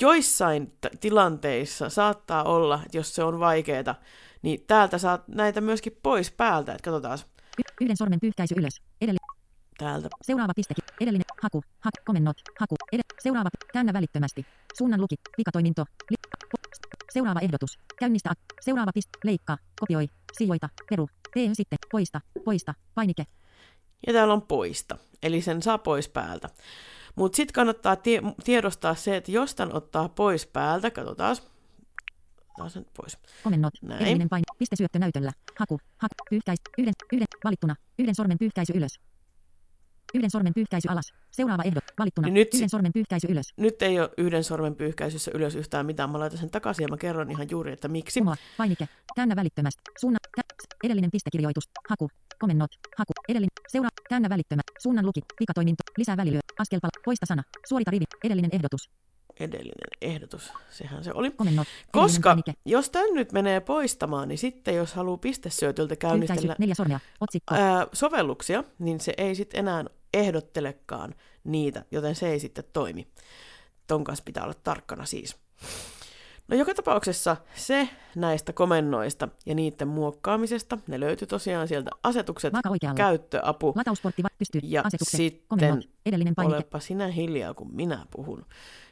joissain 0.00 0.72
t- 0.80 1.00
tilanteissa 1.00 1.88
saattaa 1.88 2.44
olla, 2.44 2.80
että 2.86 2.98
jos 2.98 3.14
se 3.14 3.24
on 3.24 3.40
vaikeeta, 3.40 3.94
niin 4.42 4.64
täältä 4.66 4.98
saat 4.98 5.28
näitä 5.28 5.60
myöskin 5.60 5.98
pois 6.02 6.30
päältä. 6.30 6.72
Että 6.72 6.90
katsotaan. 6.90 7.18
Y, 7.58 7.62
yhden 7.80 7.96
sormen 7.96 8.20
pyyhkäisy 8.20 8.54
ylös, 8.58 8.82
edellinen, 9.00 9.28
täältä. 9.78 10.08
Seuraava 10.22 10.52
piste, 10.56 10.74
edellinen, 11.00 11.24
haku, 11.42 11.62
hak, 11.80 11.94
komennot, 12.04 12.36
haku, 12.60 12.76
ed, 12.92 13.00
seuraava, 13.18 13.48
käännä 13.72 13.92
välittömästi, 13.92 14.46
suunnan 14.78 15.00
luki, 15.00 15.14
pikatoiminto, 15.36 15.84
li, 16.10 16.16
seuraava 17.12 17.40
ehdotus, 17.40 17.78
käynnistä, 17.98 18.32
seuraava 18.60 18.90
piste, 18.94 19.18
leikkaa, 19.24 19.58
kopioi, 19.80 20.08
sijoita, 20.32 20.68
peru, 20.90 21.08
tee 21.34 21.50
sitten, 21.52 21.78
poista, 21.92 22.20
poista, 22.44 22.74
painike, 22.94 23.24
Ja 24.06 24.12
täällä 24.12 24.34
on 24.34 24.42
poista. 24.42 24.98
Eli 25.22 25.42
sen 25.42 25.62
saa 25.62 25.78
pois 25.78 26.08
päältä. 26.08 26.48
Mutta 27.16 27.36
sitten 27.36 27.54
kannattaa 27.54 27.96
tie- 27.96 28.22
tiedostaa 28.44 28.94
se, 28.94 29.16
että 29.16 29.30
jos 29.30 29.54
tämän 29.54 29.76
ottaa 29.76 30.08
pois 30.08 30.46
päältä, 30.46 30.90
katsotaan. 30.90 31.36
Otetaan 32.40 32.70
sen 32.70 32.86
pois. 32.96 33.18
komennot, 33.44 33.72
Näin. 33.82 34.28
paini, 34.28 34.44
piste 34.58 34.76
syöttö 34.76 34.98
näytöllä, 34.98 35.32
haku, 35.58 35.80
haku, 35.98 36.14
pyyhkäis, 36.30 36.58
yhden, 36.78 36.94
yhden, 37.12 37.26
valittuna, 37.44 37.76
yhden 37.98 38.14
sormen 38.14 38.38
pyyhkäisy 38.38 38.72
ylös, 38.76 39.00
yhden 40.14 40.30
sormen 40.30 40.54
pyyhkäisy 40.54 40.88
alas, 40.88 41.12
seuraava 41.30 41.62
ehdot, 41.62 41.84
valittuna, 41.98 42.26
Niin 42.26 42.34
nyt 42.34 42.54
yhden 42.54 42.68
sormen 42.68 42.92
pyyhkäisy 42.92 43.26
ylös, 43.30 43.46
Nyt 43.56 43.82
ei 43.82 44.00
ole 44.00 44.10
yhden 44.18 44.44
sormen 44.44 44.74
pyyhkäisyssä 44.74 45.30
ylös 45.34 45.54
yhtään 45.54 45.86
mitään. 45.86 46.10
Mä 46.10 46.18
laitan 46.18 46.38
sen 46.38 46.50
takaisin 46.50 46.82
ja 46.82 46.88
mä 46.88 46.96
kerron 46.96 47.30
ihan 47.30 47.46
juuri, 47.50 47.72
että 47.72 47.88
miksi. 47.88 48.20
kumoa, 48.20 48.36
painike, 48.56 48.88
käännä 49.16 49.36
välittömästi, 49.36 49.82
suunna, 50.00 50.18
kä, 50.36 50.42
edellinen 50.84 51.10
pistekirjoitus, 51.10 51.70
haku, 51.88 52.08
komennot, 52.38 52.70
haku, 52.98 53.12
edellinen, 53.28 53.52
seura, 53.68 53.88
käännä 54.08 54.28
välittömä, 54.28 54.62
suunnan 54.78 55.06
luki, 55.06 55.20
pikatoiminto, 55.38 55.82
lisää 55.98 56.16
välilyö, 56.16 56.40
askelpala, 56.58 56.90
poista 57.04 57.26
sana, 57.26 57.42
suorita 57.68 57.90
rivi, 57.90 58.04
edellinen 58.24 58.50
ehdotus, 58.54 58.90
Edellinen 59.40 59.88
ehdotus, 60.00 60.52
sehän 60.70 61.04
se 61.04 61.10
oli. 61.14 61.30
komennot, 61.30 61.68
Koska 61.92 62.36
jos 62.64 62.90
tämän 62.90 63.14
nyt 63.14 63.32
menee 63.32 63.60
poistamaan, 63.60 64.28
niin 64.28 64.38
sitten 64.38 64.76
jos 64.76 64.94
haluaa 64.94 65.16
pistesyötöltä 65.16 65.96
käynnistellä 65.96 66.56
neljä 66.58 66.74
sormea, 66.74 67.00
otsikko, 67.20 67.54
ää, 67.54 67.86
sovelluksia, 67.92 68.64
niin 68.78 69.00
se 69.00 69.14
ei 69.16 69.34
sitten 69.34 69.58
enää 69.58 69.84
ehdottelekaan 70.12 71.14
niitä, 71.44 71.84
joten 71.90 72.14
se 72.14 72.28
ei 72.28 72.40
sitten 72.40 72.64
toimi. 72.72 73.08
Ton 73.86 74.04
kanssa 74.04 74.24
pitää 74.24 74.44
olla 74.44 74.54
tarkkana 74.54 75.04
siis. 75.04 75.36
No 76.48 76.56
joka 76.56 76.74
tapauksessa 76.74 77.36
se 77.54 77.88
näistä 78.16 78.52
komennoista 78.52 79.28
ja 79.46 79.54
niiden 79.54 79.88
muokkaamisesta, 79.88 80.78
ne 80.86 81.00
löytyy 81.00 81.26
tosiaan 81.28 81.68
sieltä 81.68 81.90
asetukset, 82.02 82.52
käyttöapu 82.96 83.72
latausportti, 83.76 84.22
pystyy, 84.38 84.60
ja 84.64 84.82
asetukset, 84.84 85.18
sitten 85.18 85.48
komennot, 85.48 85.88
edellinen 86.06 86.34
painike, 86.34 86.56
olepa 86.56 86.80
sinä 86.80 87.06
hiljaa, 87.06 87.54
kun 87.54 87.74
minä 87.74 88.06
puhun. 88.10 88.46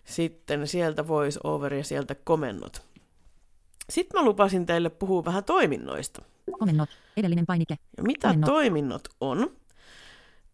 Sitten 0.04 0.66
sieltä 0.66 1.08
voice 1.08 1.40
over 1.44 1.74
ja 1.74 1.84
sieltä 1.84 2.14
komennot. 2.14 2.82
Sitten 3.90 4.20
mä 4.20 4.24
lupasin 4.24 4.66
teille 4.66 4.90
puhua 4.90 5.24
vähän 5.24 5.44
toiminnoista. 5.44 6.22
komennot, 6.58 6.88
edellinen 7.16 7.46
painike, 7.46 7.76
Ja 7.96 8.02
mitä 8.02 8.28
Komennot. 8.28 8.48
toiminnot 8.50 9.08
on? 9.20 9.50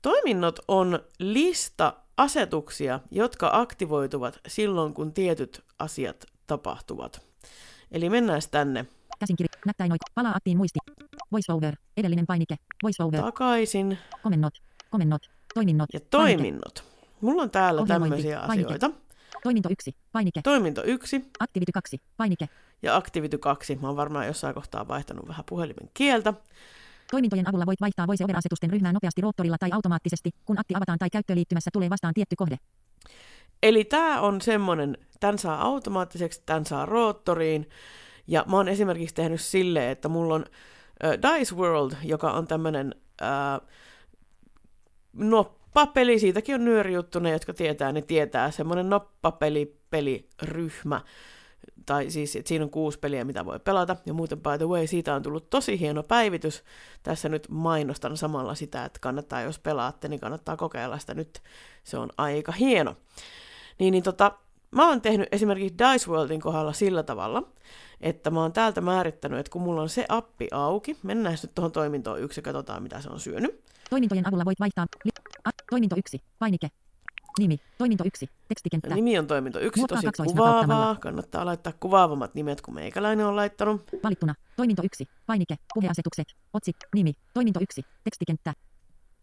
Toiminnot 0.03 0.59
on 0.69 0.99
lista 1.19 1.93
asetuksia, 2.17 3.01
jotka 3.11 3.51
aktivoituvat 3.53 4.41
silloin, 4.49 4.95
kun 4.95 5.13
tietyt 5.13 5.65
asiat 5.79 6.27
tapahtuvat. 6.47 7.23
Eli 7.91 8.11
mennään 8.11 8.43
tänne. 8.51 8.87
Käsinkirja, 9.19 9.49
näppäinoik, 9.67 10.01
palaa 10.15 10.33
aktiin 10.35 10.57
muisti, 10.57 10.79
voiceover, 11.33 11.77
edellinen 11.97 12.27
painike, 12.27 12.57
voiceover, 12.83 13.21
takaisin. 13.21 13.99
Komennot, 14.23 14.55
komennot, 14.91 15.23
toiminnot, 15.55 15.89
ja 15.93 16.01
painike, 16.01 16.37
toiminnot. 16.37 16.85
Mulla 17.21 17.43
on 17.43 17.51
täällä 17.51 17.87
tämmöisiä 17.87 18.41
painike. 18.47 18.67
asioita. 18.67 18.91
toiminto 19.43 19.69
1, 19.73 19.97
painike, 20.13 20.41
Toiminto 20.43 20.83
1 20.85 21.31
activity 21.41 21.73
2, 21.73 22.01
painike, 22.17 22.49
ja 22.83 22.97
Activity 22.97 23.39
2. 23.39 23.79
Mä 23.81 23.87
oon 23.87 23.97
varmaan 23.97 24.27
jossain 24.27 24.55
kohtaa 24.55 24.89
vaihtanut 24.89 25.29
vähän 25.29 25.45
puhelimen 25.49 25.91
kieltä. 25.95 26.35
Toimintojen 27.11 27.49
avulla 27.49 27.67
voit 27.67 27.81
vaihtaa 27.81 28.07
voiceover-asetusten 28.07 28.71
ryhmää 28.71 28.93
nopeasti 28.93 29.21
roottorilla 29.21 29.59
tai 29.59 29.71
automaattisesti, 29.73 30.31
kun 30.45 30.59
akti 30.59 30.75
avataan 30.75 30.99
tai 30.99 31.11
käyttöliittymässä 31.11 31.71
tulee 31.73 31.91
vastaan 31.91 32.15
tietty 32.15 32.37
kohde. 32.37 32.57
Eli 33.63 33.85
tämä 33.85 34.21
on 34.21 34.41
semmoinen, 34.41 34.99
tämän 35.21 35.39
saa 35.39 35.63
automaattiseksi, 35.63 36.43
tämän 36.47 36.67
saa 36.67 36.87
roottoriin. 36.87 37.69
Ja 38.27 38.45
mä 38.49 38.57
oon 38.57 38.69
esimerkiksi 38.69 39.15
tehnyt 39.15 39.41
silleen, 39.41 39.91
että 39.91 40.09
mulla 40.09 40.35
on 40.35 40.45
äh, 41.05 41.39
Dice 41.39 41.55
World, 41.55 41.93
joka 42.03 42.33
on 42.33 42.47
tämmöinen 42.47 42.95
äh, 43.23 43.69
noppapeli, 45.13 46.19
siitäkin 46.19 46.55
on 46.55 46.65
nyörijuttu, 46.65 47.19
ne 47.19 47.31
jotka 47.31 47.55
tietää, 47.55 47.93
ne 47.93 48.03
tietää, 48.03 48.51
semmoinen 48.51 48.91
noppapeli, 48.91 49.81
peliryhmä. 49.91 51.01
Tai 51.87 52.11
siis, 52.11 52.37
että 52.37 52.49
siinä 52.49 52.65
on 52.65 52.71
kuusi 52.71 52.99
peliä, 52.99 53.25
mitä 53.25 53.45
voi 53.45 53.61
pelata. 53.61 53.97
Ja 54.07 54.15
muuten, 54.15 54.41
by 54.41 54.59
the 54.59 54.67
way, 54.67 54.87
siitä 54.87 55.15
on 55.15 55.23
tullut 55.23 55.51
tosi 55.51 55.81
hieno 55.81 56.03
päivitys. 56.03 56.65
Tässä 57.03 57.29
nyt 57.29 57.47
mainostan 57.51 58.17
samalla 58.17 58.55
sitä, 58.55 58.85
että 58.85 58.99
kannattaa, 59.01 59.43
jos 59.43 59.59
pelaatte, 59.59 60.09
niin 60.09 60.21
kannattaa 60.21 60.57
kokeilla 60.57 60.99
sitä 60.99 61.15
nyt. 61.15 61.43
Se 61.85 61.99
on 61.99 62.11
aika 62.19 62.53
hieno. 62.53 62.97
Niin, 63.79 63.93
niin 63.93 64.03
tota, 64.03 64.33
mä 64.71 64.89
oon 64.89 65.01
tehnyt 65.01 65.29
esimerkiksi 65.33 65.79
Dice 65.79 66.11
Worldin 66.11 66.41
kohdalla 66.41 66.73
sillä 66.73 67.03
tavalla, 67.03 67.43
että 68.01 68.31
mä 68.31 68.41
oon 68.41 68.53
täältä 68.53 68.81
määrittänyt, 68.81 69.39
että 69.39 69.51
kun 69.51 69.63
mulla 69.63 69.83
on 69.83 69.89
se 69.89 70.07
appi 70.09 70.49
auki, 70.51 70.97
mennään 71.03 71.39
nyt 71.43 71.55
tuohon 71.55 71.73
toimintoon 71.73 72.21
yksi 72.21 72.39
ja 72.39 72.43
katsotaan, 72.43 72.83
mitä 72.83 73.01
se 73.01 73.09
on 73.09 73.21
syönyt. 73.21 73.65
Toimintojen 73.91 74.29
avulla 74.29 74.45
voit 74.45 74.61
vaihtaa, 74.61 74.87
toiminto 75.71 75.97
1, 75.99 76.23
painike, 76.39 76.69
nimi, 77.39 77.61
toiminto 77.79 78.05
1, 78.07 78.31
tekstikenttä, 78.49 78.95
Nimi 78.95 79.19
on 79.19 79.27
toiminto 79.27 79.61
yksi, 79.61 79.81
Muokkaa 79.81 79.97
tosi 79.97 80.07
kaksoisnapauttamalla. 80.07 80.65
kuvaavaa. 80.67 81.01
Kannattaa 81.01 81.47
laittaa 81.47 81.73
kuvaavammat 81.81 82.35
nimet, 82.35 82.61
kuin 82.61 82.75
meikäläinen 82.75 83.27
on 83.27 83.37
laittanut. 83.37 83.83
valittuna, 84.05 84.35
toiminto 84.57 84.83
1, 84.85 85.09
painike, 85.27 85.57
puheasetukset, 85.75 86.27
otsikko, 86.53 86.87
nimi, 86.95 87.13
toiminto 87.35 87.61
1, 87.61 87.85
tekstikenttä, 88.05 88.55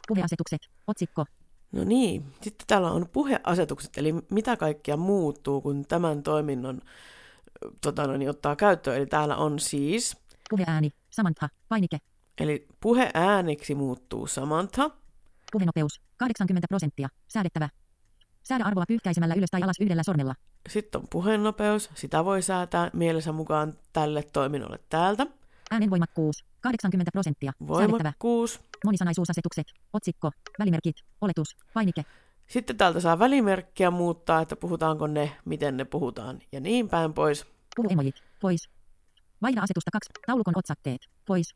puheasetukset, 0.07 0.61
otsikko, 0.87 1.25
No 1.71 1.83
niin, 1.83 2.25
sitten 2.41 2.67
täällä 2.67 2.91
on 2.91 3.09
puheasetukset, 3.13 3.97
eli 3.97 4.15
mitä 4.31 4.57
kaikkea 4.57 4.97
muuttuu, 4.97 5.61
kun 5.61 5.85
tämän 5.85 6.23
toiminnon 6.23 6.81
tota, 7.81 8.07
no, 8.07 8.17
niin, 8.17 8.29
ottaa 8.29 8.55
käyttöön. 8.55 8.97
Eli 8.97 9.05
täällä 9.05 9.35
on 9.35 9.59
siis, 9.59 10.17
puheääni, 10.49 10.89
Samantha, 11.09 11.49
painike, 11.69 11.97
eli 12.39 12.67
puheääniksi 12.79 13.75
muuttuu 13.75 14.27
Samantha, 14.27 14.91
puhenopeus, 15.51 16.01
80 16.17 16.67
prosenttia, 16.67 17.07
säädettävä, 17.27 17.69
Säädä 18.43 18.63
arvoa 18.63 18.83
pyyhkäisemällä 18.87 19.35
ylös 19.35 19.51
tai 19.51 19.61
alas 19.61 19.75
yhdellä 19.79 20.03
sormella. 20.03 20.35
Sitten 20.69 21.01
on 21.01 21.07
puheennopeus, 21.09 21.89
sitä 21.95 22.25
voi 22.25 22.41
säätää 22.41 22.89
mielensä 22.93 23.31
mukaan 23.31 23.73
tälle 23.93 24.23
toiminnolle 24.33 24.79
täältä. 24.89 25.27
Äänenvoimakkuus. 25.71 26.45
80 26.61 27.11
prosenttia. 27.11 27.51
Säädettävä. 27.51 27.91
Voimakkuus. 27.91 28.61
Monisanaisuusasetukset. 28.85 29.65
Otsikko. 29.93 30.31
Välimerkit. 30.59 30.95
Oletus. 31.21 31.57
Painike. 31.73 32.05
Sitten 32.47 32.77
täältä 32.77 32.99
saa 32.99 33.19
välimerkkiä 33.19 33.91
muuttaa, 33.91 34.41
että 34.41 34.55
puhutaanko 34.55 35.07
ne, 35.07 35.31
miten 35.45 35.77
ne 35.77 35.85
puhutaan 35.85 36.39
ja 36.51 36.59
niin 36.59 36.89
päin 36.89 37.13
pois. 37.13 37.45
Puhu 37.75 37.87
emojit. 37.91 38.15
Pois. 38.41 38.69
Vaihda 39.41 39.61
asetusta 39.61 39.91
2. 39.91 40.09
Taulukon 40.27 40.57
otsakkeet. 40.57 41.01
Pois. 41.25 41.55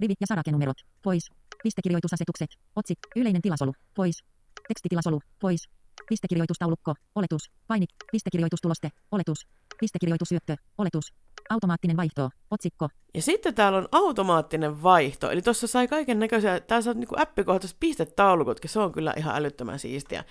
Rivi- 0.00 0.14
ja 0.20 0.26
sarakenumerot. 0.26 0.76
Pois. 1.02 1.30
Pistekirjoitusasetukset. 1.62 2.48
Otsik. 2.76 2.98
Yleinen 3.16 3.42
tilasolu. 3.42 3.72
Pois. 3.94 4.24
Tekstitilasolu. 4.68 5.20
Pois. 5.40 5.68
Pistekirjoitustaulukko. 6.08 6.94
Oletus. 7.14 7.50
Painik. 7.66 7.90
Pistekirjoitustuloste. 8.12 8.88
Oletus. 9.12 9.46
Pistekirjoitusyöttö. 9.80 10.56
Oletus. 10.78 11.14
Automaattinen 11.50 11.96
vaihto. 11.96 12.30
Otsikko. 12.50 12.88
Ja 13.14 13.22
sitten 13.22 13.54
täällä 13.54 13.78
on 13.78 13.88
automaattinen 13.92 14.82
vaihto, 14.82 15.30
eli 15.30 15.42
tuossa 15.42 15.66
sai 15.66 15.88
kaiken 15.88 16.18
näköisiä, 16.18 16.60
täällä 16.60 16.82
saa 16.82 16.94
niinku 16.94 17.14
appikohtaiset 17.18 17.76
pistetaulukotkin, 17.80 18.70
se 18.70 18.80
on 18.80 18.92
kyllä 18.92 19.14
ihan 19.16 19.36
älyttömän 19.36 19.78
siistiä. 19.78 20.24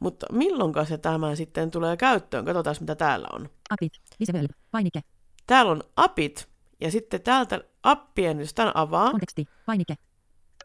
Mutta 0.00 0.26
milloinka 0.32 0.84
se 0.84 0.98
tämä 0.98 1.34
sitten 1.34 1.70
tulee 1.70 1.96
käyttöön? 1.96 2.44
Katsotaan, 2.44 2.76
mitä 2.80 2.94
täällä 2.94 3.28
on. 3.32 3.48
Apit. 3.70 3.92
Visible. 4.20 4.48
Painike. 4.70 5.00
Täällä 5.46 5.72
on 5.72 5.82
apit, 5.96 6.48
ja 6.80 6.90
sitten 6.90 7.22
täältä 7.22 7.60
appien, 7.82 8.40
jos 8.40 8.54
tämän 8.54 8.76
avaa, 8.76 9.10
Konteksti. 9.10 9.46
Painike. 9.66 9.94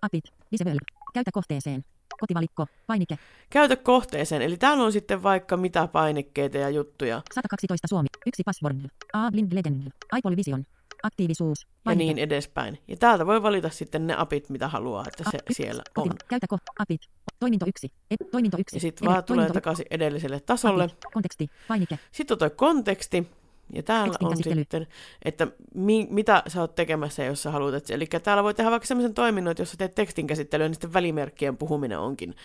Apit. 0.02 0.24
Visible. 0.52 0.76
Käytä 1.14 1.32
kohteeseen. 1.34 1.86
Kotivalikko. 2.20 2.66
Painike. 2.88 3.18
käytä 3.50 3.76
kohteeseen. 3.76 4.42
Eli 4.42 4.58
täällä 4.58 4.84
on 4.84 4.92
sitten 4.92 5.24
vaikka 5.24 5.58
mitä 5.58 5.88
painikkeita 5.88 6.58
ja 6.58 6.70
juttuja 6.70 7.22
112 7.36 7.88
Suomi. 7.88 8.08
Yksi 8.26 8.44
password. 8.46 8.78
A. 9.14 9.32
Blind 9.32 9.54
Legend. 9.54 9.92
iPol 10.18 10.36
Vision. 10.36 10.66
Aktiivisuus. 11.04 11.62
ja 11.62 11.68
Painike. 11.84 12.14
niin 12.14 12.18
edespäin. 12.18 12.80
Ja 12.88 12.98
täältä 12.98 13.26
voi 13.26 13.44
valita 13.44 13.70
sitten 13.70 14.08
ne 14.08 14.16
apit, 14.18 14.50
mitä 14.50 14.68
haluaa, 14.68 15.04
että 15.08 15.24
se 15.32 15.38
A- 15.38 15.40
yksi. 15.50 15.64
siellä 15.64 15.84
Koti- 15.94 16.10
on. 16.10 16.16
Käytä 16.28 16.48
ko- 16.54 16.74
apit. 16.80 17.02
Toiminto 17.40 17.66
1. 17.68 17.92
Et, 18.12 18.32
toiminto 18.32 18.58
1. 18.58 18.76
Ja 18.76 18.80
sitten 18.80 19.08
vaan 19.10 19.24
tulee 19.24 19.50
takaisin 19.50 19.86
edelliselle 19.90 20.40
tasolle. 20.40 20.90
Konteksti. 21.14 21.48
Painike. 21.68 22.00
Sitten 22.12 22.36
on 22.36 22.40
toi 22.40 22.50
konteksti, 22.50 23.28
ja 23.74 23.84
täällä 23.84 24.16
on 24.22 24.30
käsittely. 24.30 24.56
sitten, 24.56 24.88
että 25.26 25.48
mi, 25.74 26.08
mitä 26.10 26.44
sä 26.48 26.62
oot 26.62 26.76
tekemässä, 26.76 27.24
jos 27.24 27.44
sä 27.44 27.52
haluat. 27.52 27.74
Et, 27.74 27.90
eli 27.90 28.08
täällä 28.24 28.44
voi 28.44 28.54
tehdä 28.54 28.72
vaikka 28.72 28.88
sellaisen 28.88 29.14
toiminnon, 29.14 29.52
että 29.52 29.62
jos 29.62 29.72
sä 29.72 29.78
teet 29.78 29.96
tekstin 29.96 30.28
käsittelyä, 30.28 30.68
niin 30.68 30.74
sitten 30.74 30.94
välimerkkien 30.94 31.58
puhuminen 31.58 32.00
onkin 32.00 32.36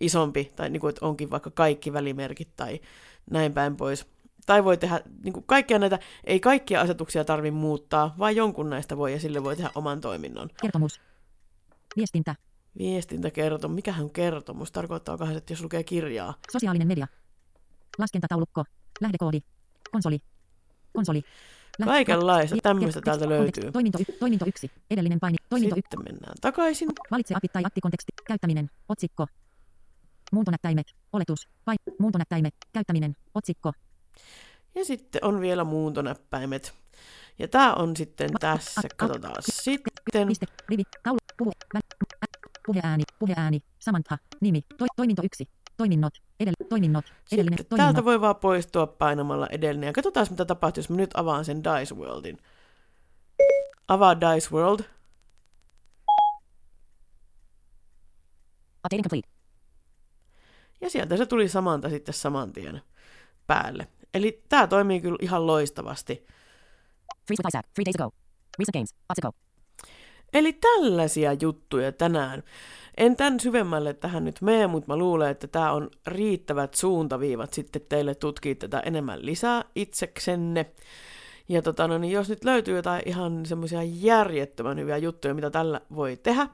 isompi, 0.00 0.52
tai 0.56 0.70
niin 0.70 0.80
kuin, 0.80 0.88
että 0.88 1.06
onkin 1.06 1.30
vaikka 1.30 1.50
kaikki 1.50 1.92
välimerkit 1.92 2.48
tai 2.56 2.80
näin 3.30 3.52
päin 3.52 3.76
pois. 3.76 4.06
Tai 4.46 4.64
voi 4.64 4.76
tehdä 4.76 5.00
niin 5.24 5.32
kuin 5.32 5.44
kaikkia 5.46 5.78
näitä, 5.78 5.98
ei 6.24 6.40
kaikkia 6.40 6.80
asetuksia 6.80 7.24
tarvi 7.24 7.50
muuttaa, 7.50 8.14
vaan 8.18 8.36
jonkun 8.36 8.70
näistä 8.70 8.96
voi, 8.96 9.12
ja 9.12 9.20
sille 9.20 9.44
voi 9.44 9.56
tehdä 9.56 9.70
oman 9.74 10.00
toiminnon. 10.00 10.48
Kertomus. 10.60 11.00
Viestintä. 11.96 12.34
Viestintäkertomus, 12.78 13.74
mikähän 13.74 14.04
on 14.04 14.10
kertomus? 14.10 14.72
Tarkoittaa 14.72 15.18
kahden, 15.18 15.36
että 15.36 15.52
jos 15.52 15.62
lukee 15.62 15.84
kirjaa. 15.84 16.34
Sosiaalinen 16.52 16.88
media. 16.88 17.06
Laskentataulukko. 17.98 18.64
Lähdekoodi. 19.00 19.40
Konsoli. 19.92 20.20
Konsoli. 20.96 21.22
Lähde- 21.78 21.90
Kaikenlaista 21.90 22.56
tämmöistä 22.62 23.00
täältä 23.00 23.28
löytyy. 23.28 23.72
Toiminto, 23.72 23.98
y- 23.98 24.12
toiminto 24.18 24.44
1. 24.46 24.70
Edellinen 24.90 25.20
paini. 25.20 25.36
Toiminto 25.50 25.76
1. 25.76 25.88
Sitten 25.88 26.12
mennään 26.14 26.34
takaisin. 26.40 26.88
Valitse 27.10 27.34
apit 27.34 27.52
tai 27.52 27.62
aktikonteksti. 27.64 28.12
Käyttäminen. 28.26 28.70
Otsikko. 28.88 29.26
Muuntonäppäimet. 30.32 30.86
Oletus. 31.12 31.48
Pain. 31.64 31.78
Muuntonäppäimet. 31.98 32.54
Käyttäminen. 32.72 33.16
Otsikko. 33.34 33.72
Ja 34.74 34.84
sitten 34.84 35.24
on 35.24 35.40
vielä 35.40 35.64
muuntonäppäimet. 35.64 36.74
Ja 37.38 37.48
tää 37.48 37.74
on 37.74 37.96
sitten 37.96 38.30
tässä, 38.40 38.80
katsotaan 38.96 39.42
sitten. 39.42 40.28
Piste. 40.28 40.46
Rivi. 40.68 40.82
Taulu. 41.02 41.18
Puhu. 41.38 41.52
Puheääni. 42.66 43.02
Puheääni. 43.18 43.60
Samantha. 43.78 44.18
Nimi. 44.40 44.62
To, 44.78 44.86
toiminto 44.96 45.22
1. 45.24 45.48
Toiminnot. 45.76 46.14
Edell, 46.40 46.54
toiminnot. 46.68 47.04
Edellinen. 47.32 47.58
Sitten 47.58 47.76
täältä 47.78 47.92
Toiminnot. 47.92 48.04
voi 48.04 48.20
vaan 48.20 48.36
poistua 48.36 48.86
painamalla 48.86 49.46
edellinen. 49.50 49.86
Ja 49.86 49.92
katsotaan 49.92 50.26
mitä 50.30 50.44
tapahtuu, 50.44 50.78
jos 50.78 50.90
mä 50.90 50.96
nyt 50.96 51.10
avaan 51.14 51.44
sen 51.44 51.64
Dice 51.64 51.94
Worldin. 51.94 52.38
Avaa 53.88 54.20
Dice 54.20 54.48
World. 54.52 54.80
Updating 58.84 59.02
complete. 59.02 59.28
Ja 60.80 60.90
sieltä 60.90 61.16
se 61.16 61.26
tuli 61.26 61.48
samanta 61.48 61.88
sitten 61.88 62.14
saman 62.14 62.52
tien 62.52 62.82
päälle. 63.46 63.88
Eli 64.14 64.42
tää 64.48 64.66
toimii 64.66 65.00
kyllä 65.00 65.18
ihan 65.20 65.46
loistavasti. 65.46 66.26
Freeze 67.26 67.42
with 67.42 67.48
Isaac. 67.48 67.66
Three 67.74 67.84
days 67.84 68.00
ago. 68.00 68.12
Recent 68.58 68.72
games. 68.72 68.94
Otsikko. 69.10 69.32
Eli 70.32 70.52
tällaisia 70.52 71.32
juttuja 71.32 71.92
tänään. 71.92 72.42
En 72.96 73.16
tämän 73.16 73.40
syvemmälle 73.40 73.94
tähän 73.94 74.24
nyt 74.24 74.40
mene, 74.40 74.66
mutta 74.66 74.92
mä 74.92 74.96
luulen, 74.96 75.30
että 75.30 75.46
tämä 75.46 75.72
on 75.72 75.90
riittävät 76.06 76.74
suuntaviivat 76.74 77.52
sitten 77.52 77.82
teille 77.88 78.14
tutkia 78.14 78.54
tätä 78.54 78.80
enemmän 78.80 79.26
lisää 79.26 79.64
itseksenne. 79.74 80.66
Ja 81.48 81.62
tota, 81.62 81.88
no 81.88 81.98
niin 81.98 82.12
jos 82.12 82.28
nyt 82.28 82.44
löytyy 82.44 82.76
jotain 82.76 83.02
ihan 83.06 83.46
semmoisia 83.46 83.80
järjettömän 83.82 84.78
hyviä 84.78 84.96
juttuja, 84.96 85.34
mitä 85.34 85.50
tällä 85.50 85.80
voi 85.96 86.16
tehdä, 86.16 86.48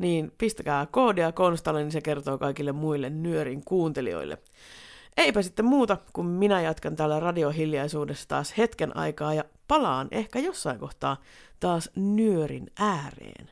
niin 0.00 0.32
pistäkää 0.38 0.86
koodia 0.86 1.32
Konstalle, 1.32 1.82
niin 1.82 1.92
se 1.92 2.00
kertoo 2.00 2.38
kaikille 2.38 2.72
muille 2.72 3.10
nyörin 3.10 3.64
kuuntelijoille. 3.64 4.38
Eipä 5.16 5.42
sitten 5.42 5.64
muuta, 5.64 5.96
kun 6.12 6.26
minä 6.26 6.60
jatkan 6.60 6.96
täällä 6.96 7.20
radiohiljaisuudessa 7.20 8.28
taas 8.28 8.58
hetken 8.58 8.96
aikaa 8.96 9.34
ja 9.34 9.44
palaan 9.68 10.08
ehkä 10.10 10.38
jossain 10.38 10.78
kohtaa 10.78 11.16
taas 11.60 11.90
nyörin 11.96 12.70
ääreen. 12.78 13.50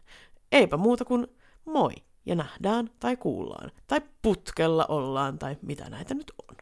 Eipä 0.53 0.77
muuta 0.77 1.05
kuin 1.05 1.27
moi 1.65 1.93
ja 2.27 2.35
nähdään 2.35 2.91
tai 3.01 3.17
kuullaan 3.17 3.71
tai 3.87 4.01
putkella 4.23 4.85
ollaan 4.89 5.39
tai 5.39 5.57
mitä 5.63 5.91
näitä 5.91 6.15
nyt 6.15 6.33
on. 6.49 6.57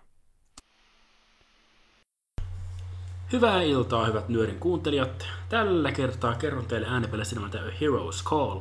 Hyvää 3.33 3.62
iltaa, 3.62 4.07
hyvät 4.07 4.29
nyörin 4.29 4.61
kuuntelijat. 4.61 5.27
Tällä 5.48 5.92
kertaa 5.92 6.35
kerron 6.35 6.66
teille 6.66 6.87
äänipelistä 6.87 7.35
nimeltä 7.35 7.59
A 7.59 7.62
Hero's 7.62 8.24
Call. 8.24 8.61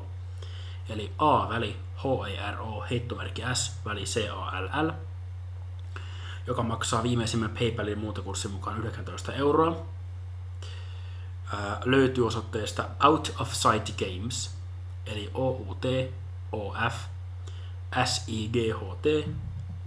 Eli 0.89 1.11
A-väli, 1.17 1.75
H-E-R-O, 1.97 2.85
heittomerkki 2.89 3.41
S, 3.53 3.71
väli 3.85 4.03
C-A-L-L, 4.03 4.91
joka 6.47 6.63
maksaa 6.63 7.03
viimeisimmän 7.03 7.49
PayPalin 7.59 7.99
muuntokurssin 7.99 8.51
mukaan 8.51 8.79
19 8.79 9.33
euroa. 9.33 9.85
Ää, 11.53 11.81
löytyy 11.85 12.27
osoitteesta 12.27 12.89
Out 13.03 13.33
of 13.39 13.53
Sight 13.53 13.99
Games, 13.99 14.55
eli 15.05 15.31
O-U-T, 15.33 15.85
O-F, 16.53 16.93
S-I-G-H-T, 18.05 19.05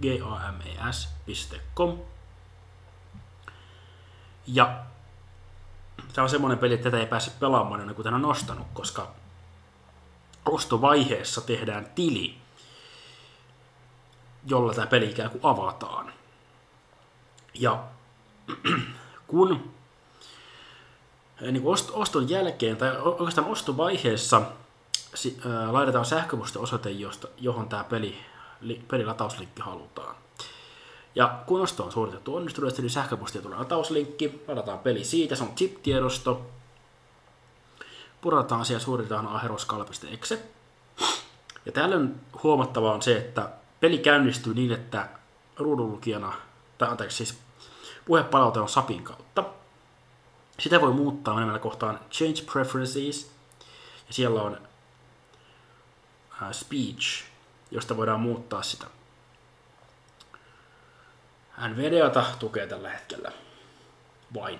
G-A-M-E-S.com. 0.01 1.97
Ja 4.47 4.83
tämä 6.13 6.23
on 6.23 6.29
semmoinen 6.29 6.59
peli, 6.59 6.73
että 6.73 6.83
tätä 6.91 6.99
ei 6.99 7.07
pääse 7.07 7.31
pelaamaan 7.39 7.81
ennen 7.81 7.95
kuin 7.95 8.03
tämän 8.03 8.25
on 8.25 8.31
ostanut, 8.31 8.67
koska 8.73 9.11
ostovaiheessa 10.45 11.41
tehdään 11.41 11.87
tili, 11.95 12.37
jolla 14.45 14.73
tämä 14.73 14.87
peli 14.87 15.09
ikään 15.09 15.29
kuin 15.29 15.41
avataan. 15.43 16.13
Ja 17.53 17.83
kun 19.27 19.73
niin 21.41 21.61
kuin 21.61 21.77
ost- 21.77 21.91
oston 21.93 22.29
jälkeen, 22.29 22.77
tai 22.77 22.97
oikeastaan 22.97 23.47
ostovaiheessa, 23.47 24.41
si- 25.13 25.37
ää, 25.45 25.73
laitetaan 25.73 26.05
sähköpostiosoite, 26.05 26.89
josta, 26.89 27.27
johon 27.37 27.69
tämä 27.69 27.83
peli, 27.83 28.17
li- 28.61 28.85
pelilatauslinkki 28.87 29.61
halutaan. 29.61 30.15
Ja 31.15 31.39
kun 31.45 31.61
osto 31.61 31.83
on 31.83 31.91
suoritettu 31.91 32.35
onnistuneesti, 32.35 32.81
niin 32.81 32.89
sähköpostia 32.89 33.41
tulee 33.41 33.57
latauslinkki, 33.57 34.43
ladataan 34.47 34.79
peli 34.79 35.03
siitä, 35.03 35.35
se 35.35 35.43
on 35.43 35.55
chip-tiedosto, 35.55 36.41
purataan 38.21 38.65
siellä 38.65 38.83
suoritetaan 38.83 39.27
aheroskalp.exe. 39.27 40.39
Ja 41.65 41.71
tällöin 41.71 42.15
huomattavaa 42.43 42.93
on 42.93 43.01
se, 43.01 43.17
että 43.17 43.49
peli 43.79 43.97
käynnistyy 43.97 44.53
niin, 44.53 44.71
että 44.71 45.09
ruudunlukijana, 45.57 46.33
tai 46.77 46.89
anteeksi 46.89 47.17
siis 47.17 47.39
puhepalaute 48.05 48.59
on 48.59 48.69
SAPin 48.69 49.03
kautta. 49.03 49.43
Sitä 50.59 50.81
voi 50.81 50.93
muuttaa 50.93 51.33
menemällä 51.33 51.59
kohtaan 51.59 51.99
Change 52.11 52.41
Preferences, 52.51 53.31
ja 54.07 54.13
siellä 54.13 54.41
on 54.41 54.66
Speech, 56.51 57.23
josta 57.71 57.97
voidaan 57.97 58.19
muuttaa 58.19 58.63
sitä. 58.63 58.87
NVDAta 61.67 62.25
tukee 62.39 62.67
tällä 62.67 62.89
hetkellä 62.89 63.31
vain. 64.33 64.59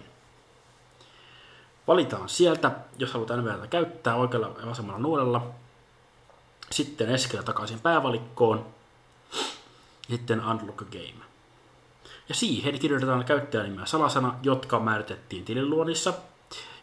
Valitaan 1.87 2.29
sieltä, 2.29 2.71
jos 2.97 3.13
haluat 3.13 3.29
NVDAta 3.29 3.67
käyttää 3.67 4.15
oikealla 4.15 4.55
ja 4.59 4.67
vasemmalla 4.67 4.99
nuolella. 4.99 5.47
Sitten 6.71 7.09
eskelä 7.09 7.43
takaisin 7.43 7.79
päävalikkoon. 7.79 8.65
Sitten 10.09 10.45
Unlock 10.45 10.83
Game. 10.91 11.25
Ja 12.29 12.35
siihen 12.35 12.79
kirjoitetaan 12.79 13.25
käyttäjänimiä 13.25 13.85
salasana, 13.85 14.35
jotka 14.43 14.79
määritettiin 14.79 15.45
tililuonnissa. 15.45 16.13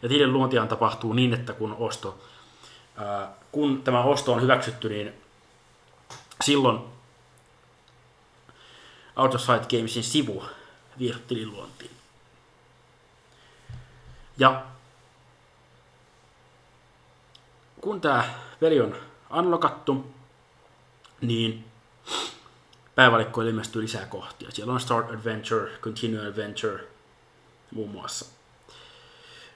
Ja 0.01 0.09
tilin 0.09 0.33
luontihan 0.33 0.67
tapahtuu 0.67 1.13
niin, 1.13 1.33
että 1.33 1.53
kun, 1.53 1.75
osto, 1.79 2.19
kun 3.51 3.83
tämä 3.83 4.03
osto 4.03 4.33
on 4.33 4.41
hyväksytty, 4.41 4.89
niin 4.89 5.13
silloin 6.43 6.79
Outside 9.15 9.77
Gamesin 9.77 10.03
sivu 10.03 10.43
vie 10.99 11.15
tililuontiin. 11.27 11.91
Ja 14.37 14.65
kun 17.81 18.01
tämä 18.01 18.23
peli 18.59 18.81
on 18.81 18.95
unlockattu, 19.31 20.11
niin 21.21 21.65
päävalikkoille 22.95 23.51
ilmestyy 23.51 23.81
lisää 23.81 24.05
kohtia. 24.05 24.51
Siellä 24.51 24.73
on 24.73 24.79
Start 24.79 25.09
Adventure, 25.09 25.71
Continue 25.81 26.27
Adventure 26.27 26.83
muun 27.71 27.89
muassa. 27.89 28.25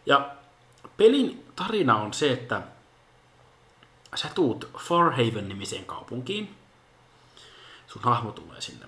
Ja 0.06 0.32
pelin 0.98 1.46
tarina 1.56 1.96
on 1.96 2.14
se, 2.14 2.32
että 2.32 2.62
sä 4.16 4.30
tuut 4.36 4.70
Farhaven-nimiseen 4.78 5.86
kaupunkiin. 5.86 6.56
Sun 7.88 8.02
hahmo 8.04 8.32
tulee 8.32 8.62
sinne. 8.62 8.86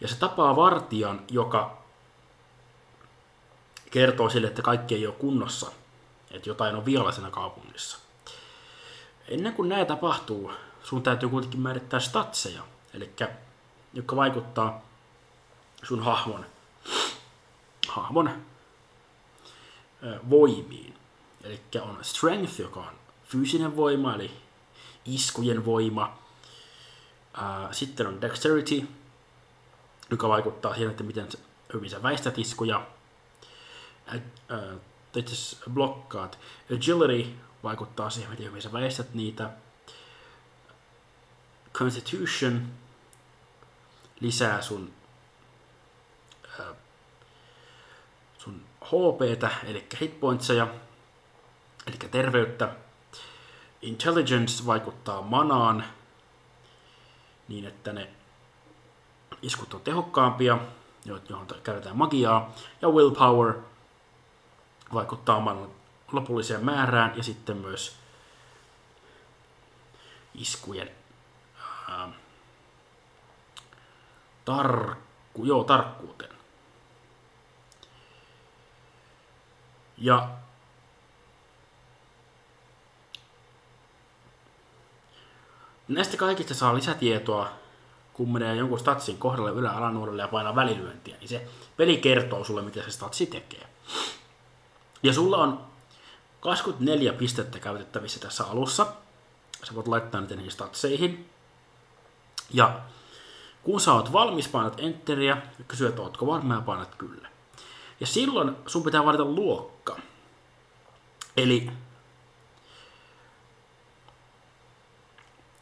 Ja 0.00 0.08
se 0.08 0.16
tapaa 0.16 0.56
vartijan, 0.56 1.20
joka 1.30 1.78
kertoo 3.90 4.30
sille, 4.30 4.46
että 4.46 4.62
kaikki 4.62 4.94
ei 4.94 5.06
ole 5.06 5.14
kunnossa. 5.14 5.72
Että 6.30 6.48
jotain 6.48 6.76
on 6.76 6.84
vialaisena 6.84 7.30
kaupungissa. 7.30 7.98
Ennen 9.28 9.52
kuin 9.52 9.68
näin 9.68 9.86
tapahtuu, 9.86 10.52
sun 10.82 11.02
täytyy 11.02 11.28
kuitenkin 11.28 11.60
määrittää 11.60 12.00
statseja. 12.00 12.62
Eli 12.94 13.10
jotka 13.94 14.16
vaikuttaa 14.16 14.82
sun 15.82 16.02
hahmon, 16.02 16.46
hahmon 17.88 18.30
voimiin. 20.30 20.94
Eli 21.44 21.60
on 21.80 21.98
strength, 22.02 22.60
joka 22.60 22.80
on 22.80 23.03
fyysinen 23.34 23.76
voima, 23.76 24.14
eli 24.14 24.30
iskujen 25.04 25.64
voima. 25.64 26.18
Sitten 27.70 28.06
on 28.06 28.20
dexterity, 28.20 28.88
joka 30.10 30.28
vaikuttaa 30.28 30.74
siihen, 30.74 30.90
että 30.90 31.04
miten 31.04 31.28
hyvin 31.72 31.90
sä 31.90 32.02
väistät 32.02 32.38
iskuja. 32.38 32.86
Itse 35.16 35.56
blokkaat. 35.70 36.38
Agility 36.76 37.34
vaikuttaa 37.62 38.10
siihen, 38.10 38.30
miten 38.30 38.46
hyvin 38.46 38.62
sä 38.62 38.72
väistät 38.72 39.14
niitä. 39.14 39.50
Constitution 41.72 42.72
lisää 44.20 44.62
sun, 44.62 44.92
sun 48.38 48.62
HPtä, 48.84 49.50
eli 49.64 49.86
hitpointseja, 50.00 50.68
eli 51.86 51.96
terveyttä. 51.96 52.83
Intelligence 53.84 54.66
vaikuttaa 54.66 55.22
manaan 55.22 55.84
niin, 57.48 57.66
että 57.66 57.92
ne 57.92 58.08
iskut 59.42 59.74
on 59.74 59.80
tehokkaampia, 59.80 60.58
johon 61.04 61.46
käytetään 61.62 61.96
magiaa. 61.96 62.54
Ja 62.82 62.88
willpower 62.88 63.54
vaikuttaa 64.94 65.36
oman 65.36 65.68
lopulliseen 66.12 66.64
määrään 66.64 67.16
ja 67.16 67.22
sitten 67.22 67.56
myös 67.56 67.96
iskujen 70.34 70.90
ää, 71.88 72.08
tarkku, 74.44 75.44
joo, 75.44 75.64
tarkkuuteen. 75.64 76.34
Ja 79.98 80.28
näistä 85.88 86.16
kaikista 86.16 86.54
saa 86.54 86.74
lisätietoa, 86.74 87.48
kun 88.12 88.32
menee 88.32 88.54
jonkun 88.54 88.78
statsin 88.78 89.18
kohdalle 89.18 89.50
ylä 89.50 89.70
alanuorelle 89.70 90.22
ja 90.22 90.28
painaa 90.28 90.56
välilyöntiä, 90.56 91.16
niin 91.20 91.28
se 91.28 91.46
peli 91.76 91.96
kertoo 91.96 92.44
sulle, 92.44 92.62
mitä 92.62 92.82
se 92.82 92.90
statsi 92.90 93.26
tekee. 93.26 93.66
Ja 95.02 95.12
sulla 95.12 95.36
on 95.36 95.60
24 96.40 97.12
pistettä 97.12 97.58
käytettävissä 97.58 98.20
tässä 98.20 98.44
alussa. 98.44 98.86
Sä 99.62 99.74
voit 99.74 99.88
laittaa 99.88 100.20
niitä 100.20 100.36
niihin 100.36 100.52
statseihin. 100.52 101.30
Ja 102.50 102.80
kun 103.62 103.80
sä 103.80 103.92
oot 103.92 104.12
valmis, 104.12 104.48
painat 104.48 104.80
enteriä 104.80 105.36
ja 105.58 105.64
kysyy, 105.68 105.88
että 105.88 106.02
ootko 106.02 106.26
varma 106.26 106.54
ja 106.54 106.60
painat 106.60 106.94
kyllä. 106.94 107.28
Ja 108.00 108.06
silloin 108.06 108.56
sun 108.66 108.82
pitää 108.82 109.04
valita 109.04 109.24
luokka. 109.24 109.96
Eli, 111.36 111.70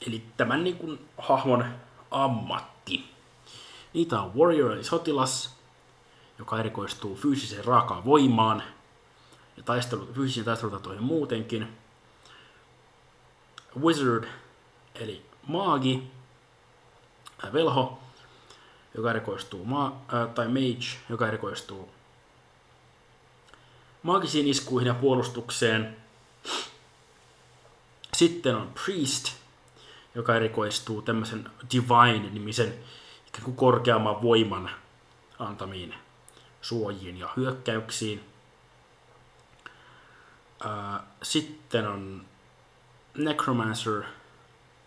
eli 0.07 0.25
tämän 0.37 0.65
niin 0.65 0.77
kuin 0.77 1.09
hahmon 1.19 1.65
ammatti. 2.11 3.05
Niitä 3.93 4.21
on 4.21 4.35
warrior 4.35 4.73
eli 4.73 4.85
sotilas, 4.85 5.57
joka 6.39 6.59
erikoistuu 6.59 7.17
fyysiseen 7.17 7.65
raakaan 7.65 8.05
voimaan 8.05 8.63
ja 9.57 9.63
taistelu, 9.63 10.09
fyysisiin 10.15 10.45
taistelutatoihin 10.45 11.03
muutenkin. 11.03 11.69
Wizard 13.81 14.29
eli 14.95 15.27
maagi, 15.47 16.11
velho, 17.53 17.99
joka 18.95 19.11
erikoistuu 19.11 19.65
ma- 19.65 20.01
äh, 20.15 20.35
tai 20.35 20.49
mage, 20.49 20.87
joka 21.09 21.29
erikoistuu 21.29 21.89
maagisiin 24.03 24.49
iskuihin 24.49 24.87
ja 24.87 24.95
puolustukseen. 24.95 25.97
Sitten 28.17 28.57
on 28.57 28.73
priest, 28.85 29.33
joka 30.15 30.37
erikoistuu 30.37 31.03
tämmöisen 31.03 31.51
divine-nimisen 31.73 32.75
ikään 33.29 33.45
kuin 33.45 33.57
korkeamman 33.57 34.23
voiman 34.23 34.71
antamiin 35.39 35.95
suojiin 36.61 37.17
ja 37.17 37.29
hyökkäyksiin. 37.37 38.25
Sitten 41.23 41.89
on 41.89 42.25
necromancer, 43.17 44.03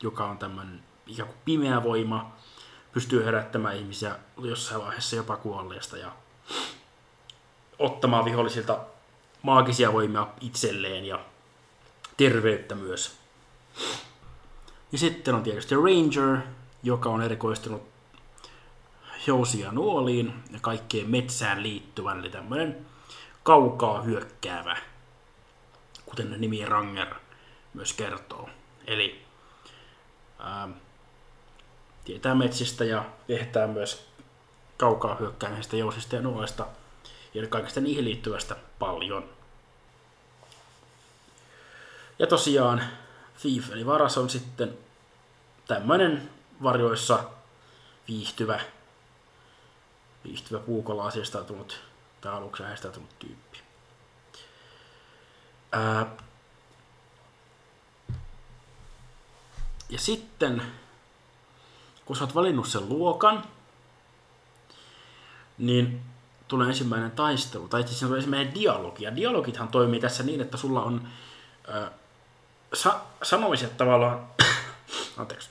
joka 0.02 0.26
on 0.26 0.38
tämmöinen 0.38 0.84
ikään 1.08 1.28
kuin 1.28 1.40
pimeä 1.46 1.84
voima, 1.84 2.32
pystyy 2.94 3.26
herättämään 3.26 3.76
ihmisiä 3.76 4.16
jossain 4.38 4.82
vaiheessa 4.82 5.16
jopa 5.16 5.38
kuolleesta 5.38 5.98
ja 5.98 6.12
ottamaan 7.80 8.26
vihollisilta 8.26 8.80
maagisia 9.42 9.94
voimia 9.94 10.28
itselleen 10.42 11.06
ja 11.06 11.20
terveyttä 12.18 12.76
myös. 12.76 13.25
Ja 14.96 15.00
sitten 15.00 15.36
on 15.36 15.44
tietysti 15.44 15.76
Ranger, 15.76 16.38
joka 16.84 17.10
on 17.10 17.22
erikoistunut 17.22 17.82
jousia 19.28 19.72
nuoliin 19.72 20.34
ja 20.52 20.60
kaikkeen 20.62 21.10
metsään 21.10 21.64
liittyvän, 21.64 22.20
eli 22.20 22.30
tämmöinen 22.30 22.86
kaukaa 23.44 24.02
hyökkäävä, 24.02 24.78
kuten 26.06 26.36
nimi 26.38 26.66
Ranger 26.66 27.16
myös 27.74 27.94
kertoo. 27.94 28.50
Eli 28.88 29.26
ää, 30.40 30.70
tietää 32.06 32.36
metsistä 32.36 32.86
ja 32.86 33.06
tehtää 33.28 33.68
myös 33.68 34.08
kaukaa 34.78 35.16
hyökkäämisestä 35.16 35.76
jousista 35.76 36.16
ja 36.16 36.22
nuolista 36.22 36.68
ja 37.34 37.48
kaikesta 37.48 37.82
niihin 37.82 38.06
liittyvästä 38.06 38.56
paljon. 38.80 39.30
Ja 42.20 42.28
tosiaan 42.28 42.82
Thief 43.42 43.72
eli 43.72 43.86
varas 43.86 44.18
on 44.18 44.30
sitten 44.30 44.85
tämmöinen 45.68 46.30
varjoissa 46.64 47.24
viihtyvä, 48.08 48.60
viihtyvä 50.24 50.60
puukolla 50.60 51.06
asiastautunut 51.06 51.80
tai 52.22 52.34
aluksi 52.34 52.64
asiastautunut 52.64 53.20
tyyppi. 53.20 53.60
Ää, 55.72 56.06
ja 59.90 60.00
sitten, 60.00 60.62
kun 62.06 62.16
sä 62.16 62.24
oot 62.24 62.36
valinnut 62.36 62.68
sen 62.68 62.90
luokan, 62.90 63.44
niin 65.58 66.02
tulee 66.48 66.68
ensimmäinen 66.68 67.12
taistelu, 67.12 67.68
tai 67.68 67.82
itse 67.82 67.92
asiassa 67.92 68.06
tulee 68.06 68.18
ensimmäinen 68.18 68.56
dialogi. 68.56 69.04
Ja 69.04 69.16
dialogithan 69.16 69.68
toimii 69.68 70.00
tässä 70.00 70.24
niin, 70.24 70.42
että 70.42 70.58
sulla 70.58 70.84
on 70.84 71.08
äh, 71.76 71.90
sa- 72.74 73.02
sanomiset 73.24 73.78
tavallaan, 73.78 74.28
anteeksi, 75.18 75.50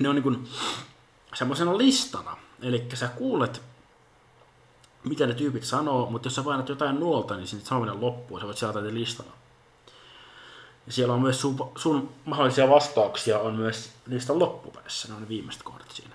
ne 0.00 0.08
on 0.08 0.14
niin 0.16 0.48
semmoisena 1.34 1.78
listana. 1.78 2.36
Eli 2.62 2.88
sä 2.94 3.08
kuulet, 3.08 3.62
mitä 5.04 5.26
ne 5.26 5.34
tyypit 5.34 5.64
sanoo, 5.64 6.10
mutta 6.10 6.26
jos 6.26 6.34
sä 6.34 6.42
painat 6.42 6.68
jotain 6.68 7.00
nuolta, 7.00 7.36
niin 7.36 7.46
sinne 7.46 7.64
sanominen 7.64 8.00
loppuu, 8.00 8.40
sä 8.40 8.46
voit 8.46 8.58
sieltä 8.58 8.84
listana. 8.84 9.30
Ja 10.86 10.92
siellä 10.92 11.14
on 11.14 11.22
myös 11.22 11.40
sun, 11.40 11.72
sun 11.76 12.12
mahdollisia 12.24 12.68
vastauksia 12.68 13.38
on 13.38 13.54
myös 13.54 13.90
listan 14.06 14.38
loppupäässä, 14.38 15.08
ne 15.08 15.14
on 15.14 15.22
ne 15.22 15.28
viimeiset 15.28 15.62
kohdat 15.62 15.90
siinä. 15.90 16.14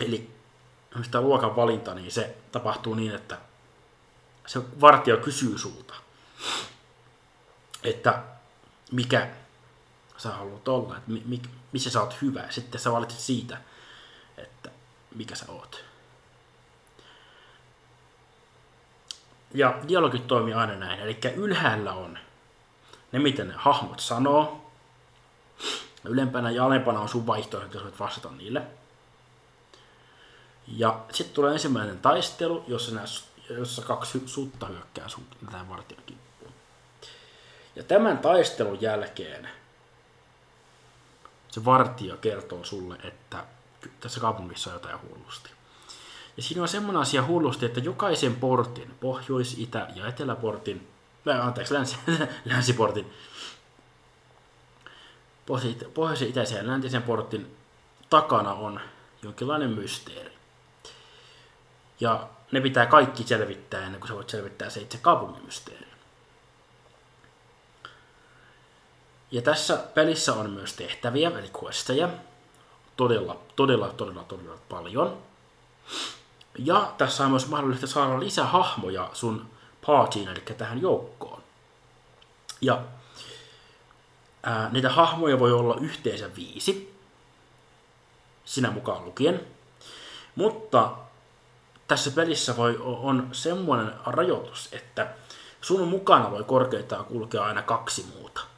Eli 0.00 0.30
sitä 1.02 1.20
luokan 1.20 1.56
valinta, 1.56 1.94
niin 1.94 2.12
se 2.12 2.36
tapahtuu 2.52 2.94
niin, 2.94 3.14
että 3.14 3.38
se 4.46 4.60
vartija 4.80 5.16
kysyy 5.16 5.58
sulta, 5.58 5.94
että 7.82 8.22
mikä 8.92 9.30
sä 10.24 10.30
haluat 10.30 10.68
olla, 10.68 10.96
että 10.96 11.10
mi, 11.10 11.22
mi, 11.26 11.42
missä 11.72 11.90
sä 11.90 12.00
oot 12.00 12.22
hyvä. 12.22 12.44
Sitten 12.50 12.80
sä 12.80 12.92
valitset 12.92 13.20
siitä, 13.20 13.60
että 14.36 14.70
mikä 15.14 15.34
sä 15.34 15.44
oot. 15.48 15.84
Ja 19.54 19.78
dialogit 19.88 20.26
toimii 20.26 20.54
aina 20.54 20.74
näin. 20.74 21.00
Eli 21.00 21.18
ylhäällä 21.36 21.92
on 21.92 22.18
ne, 23.12 23.18
miten 23.18 23.48
ne 23.48 23.54
hahmot 23.56 24.00
sanoo. 24.00 24.70
Ylempänä 26.04 26.50
ja 26.50 26.64
alempana 26.64 27.00
on 27.00 27.08
sun 27.08 27.26
vaihtoehto, 27.26 27.76
jos 27.76 27.84
voit 27.84 28.00
vastata 28.00 28.30
niille. 28.30 28.62
Ja 30.66 31.00
sitten 31.12 31.34
tulee 31.34 31.52
ensimmäinen 31.52 31.98
taistelu, 31.98 32.64
jossa, 32.68 32.94
nää, 32.94 33.04
jossa 33.50 33.82
kaksi 33.82 34.22
sutta 34.26 34.66
hyökkää 34.66 35.08
sun 35.08 35.26
tähän. 35.50 35.66
Ja 37.76 37.82
tämän 37.82 38.18
taistelun 38.18 38.80
jälkeen 38.80 39.48
se 41.54 41.64
vartija 41.64 42.16
kertoo 42.16 42.64
sulle, 42.64 42.96
että 43.04 43.44
tässä 44.00 44.20
kaupungissa 44.20 44.70
on 44.70 44.74
jotain 44.74 44.98
hullusti. 45.02 45.50
Ja 46.36 46.42
siinä 46.42 46.62
on 46.62 46.68
semmoinen 46.68 47.02
asia 47.02 47.26
hullusti, 47.26 47.66
että 47.66 47.80
jokaisen 47.80 48.36
portin, 48.36 48.94
pohjois-, 49.00 49.58
itä- 49.58 49.88
ja 49.94 50.08
eteläportin, 50.08 50.88
anteeksi, 51.42 51.74
länsi, 51.74 51.96
länsiportin, 52.44 53.12
pohjoisen, 55.94 56.28
itäisen 56.28 56.58
ja 56.58 56.66
läntisen 56.66 57.02
portin 57.02 57.56
takana 58.10 58.52
on 58.52 58.80
jonkinlainen 59.22 59.70
mysteeri. 59.70 60.32
Ja 62.00 62.28
ne 62.52 62.60
pitää 62.60 62.86
kaikki 62.86 63.22
selvittää 63.22 63.86
ennen 63.86 64.00
kuin 64.00 64.08
sä 64.08 64.14
voit 64.14 64.30
selvittää 64.30 64.70
se 64.70 64.80
itse 64.80 64.98
kaupungin 64.98 65.44
mysteeri. 65.44 65.93
Ja 69.30 69.42
tässä 69.42 69.76
pelissä 69.76 70.34
on 70.34 70.50
myös 70.50 70.72
tehtäviä, 70.72 71.30
eli 71.38 71.50
questeja, 71.62 72.08
todella, 72.96 73.36
todella, 73.56 73.88
todella, 73.88 74.24
todella 74.24 74.58
paljon. 74.68 75.18
Ja 76.58 76.92
tässä 76.98 77.24
on 77.24 77.30
myös 77.30 77.48
mahdollista 77.48 77.86
saada 77.86 78.20
lisää 78.20 78.46
hahmoja 78.46 79.10
sun 79.12 79.50
partyin, 79.86 80.28
eli 80.28 80.40
tähän 80.40 80.82
joukkoon. 80.82 81.42
Ja 82.60 82.82
ää, 84.42 84.68
niitä 84.72 84.90
hahmoja 84.90 85.38
voi 85.38 85.52
olla 85.52 85.76
yhteensä 85.80 86.36
viisi, 86.36 86.94
sinä 88.44 88.70
mukaan 88.70 89.04
lukien. 89.04 89.46
Mutta 90.34 90.90
tässä 91.88 92.10
pelissä 92.10 92.56
voi, 92.56 92.78
on 92.82 93.28
semmoinen 93.32 93.92
rajoitus, 94.06 94.68
että 94.72 95.14
sun 95.60 95.88
mukana 95.88 96.30
voi 96.30 96.44
korkeintaan 96.44 97.04
kulkea 97.04 97.44
aina 97.44 97.62
kaksi 97.62 98.06
muuta. 98.14 98.53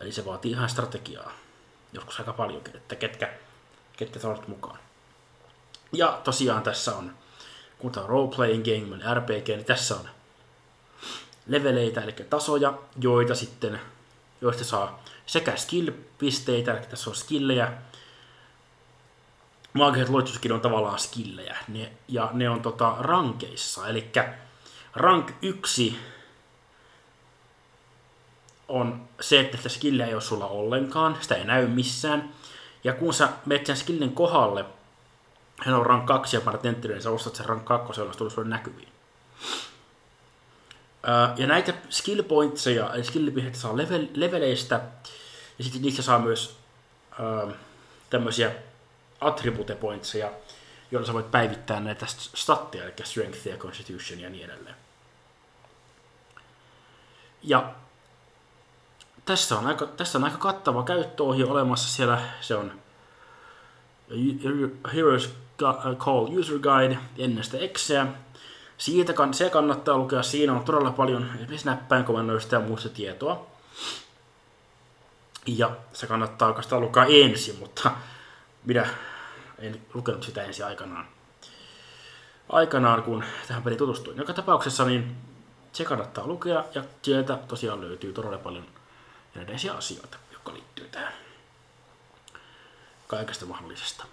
Eli 0.00 0.12
se 0.12 0.24
vaatii 0.24 0.50
ihan 0.50 0.68
strategiaa, 0.68 1.32
joskus 1.92 2.18
aika 2.18 2.32
paljonkin, 2.32 2.76
että 2.76 2.96
ketkä, 2.96 3.32
ketkä 3.96 4.18
sä 4.18 4.36
mukaan. 4.46 4.78
Ja 5.92 6.20
tosiaan 6.24 6.62
tässä 6.62 6.96
on, 6.96 7.14
kun 7.78 7.92
tämä 7.92 8.04
on 8.04 8.10
role-playing 8.10 8.64
game, 8.64 9.14
RPG, 9.14 9.48
niin 9.48 9.64
tässä 9.64 9.94
on 9.94 10.08
leveleitä, 11.46 12.00
eli 12.00 12.12
tasoja, 12.12 12.78
joita 13.00 13.34
sitten, 13.34 13.80
joista 14.40 14.64
saa 14.64 15.04
sekä 15.26 15.56
skill-pisteitä, 15.56 16.76
eli 16.76 16.86
tässä 16.86 17.10
on 17.10 17.16
skillejä, 17.16 17.72
maagiset 19.72 20.08
luotuskin 20.08 20.52
on 20.52 20.60
tavallaan 20.60 20.98
skillejä, 20.98 21.56
ne, 21.68 21.92
ja 22.08 22.30
ne 22.32 22.50
on 22.50 22.62
tota 22.62 22.96
rankeissa, 22.98 23.88
eli 23.88 24.10
rank 24.94 25.32
1 25.42 25.98
on 28.70 29.08
se, 29.20 29.40
että 29.40 29.56
sitä 29.56 29.68
skilliä 29.68 30.06
ei 30.06 30.14
ole 30.14 30.22
sulla 30.22 30.46
ollenkaan, 30.46 31.18
sitä 31.20 31.34
ei 31.34 31.44
näy 31.44 31.66
missään, 31.66 32.34
ja 32.84 32.92
kun 32.92 33.14
sä 33.14 33.28
menet 33.46 33.66
sen 33.66 33.76
skillin 33.76 34.12
kohdalle, 34.12 34.64
hän 35.60 35.74
on 35.74 35.86
rank 35.86 36.06
2 36.06 36.36
ja 36.36 36.40
parat 36.40 36.66
enttelyyn, 36.66 36.96
niin 36.96 37.02
sä 37.02 37.10
ostat 37.10 37.34
sen 37.34 37.46
rank 37.46 37.64
2, 37.64 38.00
jolla 38.00 38.14
tulee 38.14 38.30
sulle 38.30 38.48
näkyviin. 38.48 38.88
ja 41.36 41.46
näitä 41.46 41.74
skill 41.90 42.22
pointseja, 42.22 42.94
eli 42.94 43.04
skill 43.04 43.30
saa 43.52 43.76
level, 43.76 44.06
leveleistä, 44.14 44.80
ja 45.58 45.64
sitten 45.64 45.82
niistä 45.82 46.02
saa 46.02 46.18
myös 46.18 46.56
tämmöisiä 48.10 48.52
attribute 49.20 49.74
pointseja, 49.74 50.30
joilla 50.90 51.06
sä 51.06 51.12
voit 51.12 51.30
päivittää 51.30 51.80
näitä 51.80 52.06
statteja, 52.34 52.84
eli 52.84 52.92
strength 53.04 53.46
ja 53.46 53.56
constitution 53.56 54.20
ja 54.20 54.30
niin 54.30 54.44
edelleen. 54.44 54.76
Ja 57.42 57.74
tässä 59.24 59.58
on 59.58 59.66
aika, 59.66 59.86
tässä 59.86 60.18
on 60.18 60.24
aika 60.24 60.38
kattava 60.38 60.82
käyttöohje 60.82 61.44
olemassa 61.44 61.96
siellä. 61.96 62.20
Se 62.40 62.56
on 62.56 62.72
Heroes 64.94 65.34
Call 65.98 66.38
User 66.38 66.58
Guide 66.58 66.98
ennen 67.18 67.44
sitä 67.44 67.58
Exeä. 67.58 68.06
Siitä 68.78 69.12
kann, 69.12 69.34
se 69.34 69.50
kannattaa 69.50 69.98
lukea. 69.98 70.22
Siinä 70.22 70.52
on 70.52 70.64
todella 70.64 70.90
paljon 70.90 71.30
esimerkiksi 71.34 71.66
näppäinkomennoista 71.66 72.54
ja 72.54 72.60
muusta 72.60 72.88
tietoa. 72.88 73.46
Ja 75.46 75.70
se 75.92 76.06
kannattaa 76.06 76.48
oikeastaan 76.48 76.82
lukea 76.82 77.04
ensin, 77.04 77.58
mutta 77.58 77.90
minä 78.64 78.86
en 79.58 79.80
lukenut 79.94 80.22
sitä 80.22 80.42
ensin 80.42 80.66
aikanaan. 80.66 81.06
Aikanaan, 82.48 83.02
kun 83.02 83.24
tähän 83.48 83.62
peliin 83.62 83.78
tutustuin. 83.78 84.16
Joka 84.16 84.32
tapauksessa 84.32 84.84
niin 84.84 85.16
se 85.72 85.84
kannattaa 85.84 86.26
lukea 86.26 86.64
ja 86.74 86.84
sieltä 87.02 87.38
tosiaan 87.48 87.80
löytyy 87.80 88.12
todella 88.12 88.38
paljon 88.38 88.64
erilaisia 89.36 89.74
asioita, 89.74 90.18
jotka 90.32 90.52
liittyy 90.52 90.88
tähän 90.88 91.12
kaikesta 93.06 93.46
mahdollisesta. 93.46 94.06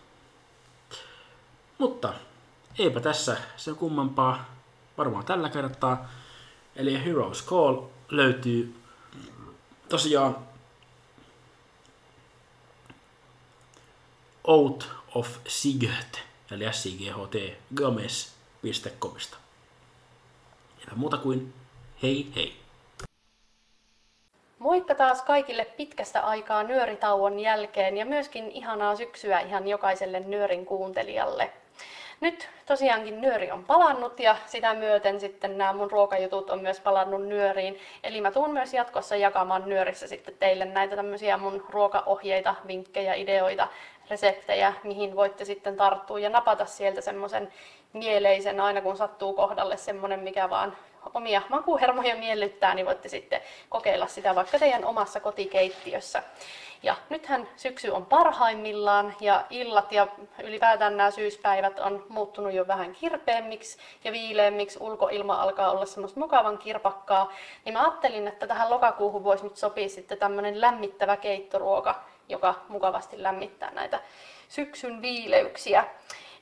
Mutta 1.78 2.14
eipä 2.80 3.00
tässä 3.00 3.38
se 3.58 3.74
kummempaa 3.74 4.46
varmaan 4.98 5.26
tällä 5.26 5.50
kertaa. 5.50 6.10
Eli 6.76 7.06
Heroes 7.06 7.46
Call 7.46 7.86
löytyy 8.10 8.76
tosiaan 9.90 10.38
Out 14.44 14.90
of 15.16 15.38
Sight, 15.48 16.18
eli 16.52 16.74
S-I-G-H-T, 16.74 17.58
games.comista. 17.76 19.38
Eipä 20.80 20.96
muuta 20.96 21.18
kuin 21.18 21.54
hei 22.04 22.32
hei! 22.36 22.67
Moikka 24.68 24.96
taas 24.96 25.22
kaikille 25.22 25.66
pitkästä 25.66 26.22
aikaa 26.22 26.64
nyöritauon 26.64 27.40
jälkeen 27.40 27.98
ja 27.98 28.06
myöskin 28.06 28.52
ihanaa 28.52 28.96
syksyä 28.96 29.40
ihan 29.40 29.68
jokaiselle 29.68 30.20
nyörin 30.20 30.66
kuuntelijalle. 30.66 31.50
Nyt 32.22 32.50
tosiaankin 32.66 33.22
nyöri 33.22 33.52
on 33.52 33.64
palannut 33.66 34.20
ja 34.20 34.36
sitä 34.46 34.74
myöten 34.74 35.20
sitten 35.20 35.58
nämä 35.58 35.74
mun 35.74 35.92
ruokajutut 35.92 36.50
on 36.50 36.62
myös 36.62 36.80
palannut 36.80 37.28
nyöriin. 37.28 37.80
Eli 38.04 38.22
mä 38.22 38.32
tuun 38.32 38.52
myös 38.52 38.74
jatkossa 38.74 39.16
jakamaan 39.16 39.64
nyörissä 39.66 40.08
sitten 40.08 40.36
teille 40.40 40.66
näitä 40.66 40.96
tämmöisiä 40.96 41.38
mun 41.38 41.66
ruokaohjeita, 41.70 42.56
vinkkejä, 42.68 43.14
ideoita, 43.14 43.68
reseptejä, 44.10 44.74
mihin 44.84 45.16
voitte 45.16 45.46
sitten 45.46 45.78
tarttua 45.78 46.20
ja 46.20 46.30
napata 46.30 46.66
sieltä 46.66 47.02
semmoisen 47.02 47.54
mieleisen 47.94 48.60
aina 48.60 48.82
kun 48.82 48.98
sattuu 48.98 49.34
kohdalle 49.34 49.78
semmoinen, 49.78 50.20
mikä 50.20 50.50
vaan 50.50 50.78
omia 51.14 51.42
makuhermoja 51.50 52.16
miellyttää, 52.16 52.74
niin 52.74 52.86
voitte 52.86 53.10
sitten 53.10 53.42
kokeilla 53.70 54.08
sitä 54.08 54.36
vaikka 54.36 54.60
teidän 54.60 54.86
omassa 54.86 55.20
kotikeittiössä. 55.20 56.24
Ja 56.84 56.96
nythän 57.10 57.50
syksy 57.56 57.90
on 57.90 58.06
parhaimmillaan 58.06 59.16
ja 59.22 59.44
illat 59.50 59.92
ja 59.92 60.08
ylipäätään 60.44 60.98
nämä 60.98 61.12
syyspäivät 61.12 61.80
on 61.80 62.06
muuttunut 62.10 62.54
jo 62.54 62.68
vähän 62.68 62.94
kirpeämmiksi 62.94 63.78
ja 64.04 64.12
viileämmiksi. 64.12 64.80
Ulkoilma 64.82 65.34
alkaa 65.34 65.72
olla 65.72 65.86
semmoista 65.86 66.20
mukavan 66.20 66.58
kirpakkaa. 66.58 67.34
Niin 67.66 67.74
mä 67.74 67.82
ajattelin, 67.82 68.28
että 68.28 68.48
tähän 68.48 68.70
lokakuuhun 68.70 69.24
voisi 69.24 69.44
nyt 69.44 69.58
sopia 69.58 69.90
sitten 69.90 70.18
tämmöinen 70.18 70.62
lämmittävä 70.62 71.18
keittoruoka, 71.18 71.96
joka 72.30 72.56
mukavasti 72.68 73.24
lämmittää 73.24 73.72
näitä 73.72 74.00
syksyn 74.50 75.02
viileyksiä. 75.02 75.86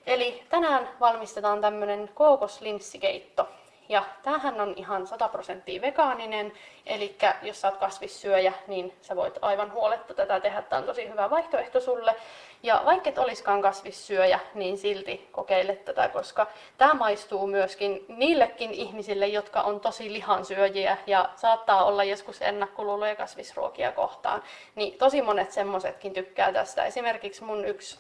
Eli 0.06 0.44
tänään 0.50 0.90
valmistetaan 1.00 1.62
tämmöinen 1.62 2.10
kookoslinssikeitto. 2.14 3.48
Ja 3.90 4.04
tämähän 4.24 4.62
on 4.62 4.74
ihan 4.76 5.08
100 5.08 5.28
prosenttia 5.28 5.82
vegaaninen, 5.82 6.54
eli 6.86 7.16
jos 7.42 7.62
sä 7.62 7.68
oot 7.68 7.78
kasvissyöjä, 7.78 8.54
niin 8.68 8.94
sä 9.02 9.16
voit 9.16 9.38
aivan 9.42 9.72
huoletta 9.72 10.14
tätä 10.14 10.40
tehdä. 10.40 10.62
Tämä 10.62 10.80
on 10.80 10.86
tosi 10.86 11.10
hyvä 11.10 11.30
vaihtoehto 11.30 11.80
sulle. 11.80 12.16
Ja 12.64 12.82
vaikka 12.86 13.10
et 13.10 13.18
olisikaan 13.18 13.62
kasvissyöjä, 13.62 14.40
niin 14.54 14.78
silti 14.78 15.28
kokeile 15.32 15.76
tätä, 15.76 16.10
koska 16.10 16.48
tämä 16.78 16.94
maistuu 16.94 17.48
myöskin 17.48 18.06
niillekin 18.08 18.72
ihmisille, 18.72 19.28
jotka 19.28 19.62
on 19.62 19.80
tosi 19.80 20.14
lihansyöjiä 20.14 20.98
ja 21.08 21.30
saattaa 21.36 21.86
olla 21.86 22.04
joskus 22.04 22.42
ennakkoluuloja 22.42 23.16
kasvisruokia 23.16 23.92
kohtaan. 23.92 24.44
Niin 24.76 24.98
tosi 24.98 25.22
monet 25.22 25.52
semmoisetkin 25.52 26.14
tykkää 26.14 26.54
tästä. 26.54 26.86
Esimerkiksi 26.86 27.44
mun 27.44 27.66
yksi 27.66 28.00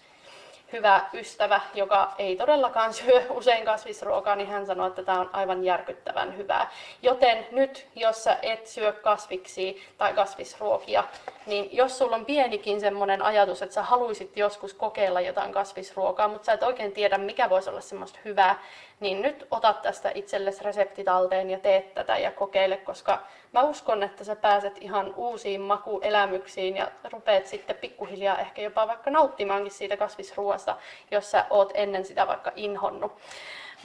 hyvä 0.74 1.02
ystävä, 1.14 1.62
joka 1.74 2.14
ei 2.18 2.36
todellakaan 2.36 2.94
syö 2.94 3.24
usein 3.30 3.66
kasvisruokaa, 3.66 4.36
niin 4.36 4.50
hän 4.50 4.66
sanoi, 4.66 4.88
että 4.88 5.04
tämä 5.04 5.20
on 5.20 5.30
aivan 5.34 5.64
järkyttävän 5.64 6.38
hyvää. 6.38 6.72
Joten 7.02 7.48
nyt, 7.52 7.88
jos 7.96 8.24
sä 8.24 8.38
et 8.42 8.68
syö 8.68 8.92
kasviksi 8.92 9.84
tai 9.98 10.14
kasvisruokia, 10.14 11.04
niin 11.46 11.70
jos 11.72 11.98
sulla 11.98 12.16
on 12.16 12.26
pienikin 12.26 12.80
semmoinen 12.80 13.22
ajatus, 13.22 13.62
että 13.62 13.76
sä 13.76 13.84
haluaisit 13.84 14.38
joskus 14.38 14.74
kokeilla 14.74 15.22
jotain 15.22 15.52
kasvisruokaa, 15.52 16.28
mutta 16.28 16.46
sä 16.46 16.54
et 16.54 16.64
oikein 16.64 16.92
tiedä, 16.92 17.18
mikä 17.18 17.50
voisi 17.50 17.70
olla 17.70 17.82
semmoista 17.82 18.20
hyvää, 18.26 18.60
niin 19.00 19.22
nyt 19.22 19.48
ota 19.52 19.74
tästä 19.74 20.12
itsellesi 20.16 20.64
reseptitalteen 20.64 21.50
ja 21.50 21.60
tee 21.60 21.82
tätä 21.82 22.18
ja 22.18 22.32
kokeile, 22.32 22.78
koska 22.78 23.24
mä 23.52 23.64
uskon, 23.64 24.04
että 24.04 24.24
sä 24.24 24.36
pääset 24.36 24.78
ihan 24.82 25.14
uusiin 25.16 25.62
makuelämyksiin 25.62 26.78
ja 26.78 26.92
rupeat 27.12 27.48
sitten 27.48 27.76
pikkuhiljaa 27.76 28.38
ehkä 28.38 28.62
jopa 28.62 28.88
vaikka 28.88 29.12
nauttimaankin 29.12 29.72
siitä 29.72 29.98
kasvisruoasta, 29.98 30.76
jos 31.12 31.32
sä 31.32 31.46
oot 31.50 31.72
ennen 31.74 32.06
sitä 32.06 32.28
vaikka 32.28 32.52
inhonnut. 32.56 33.12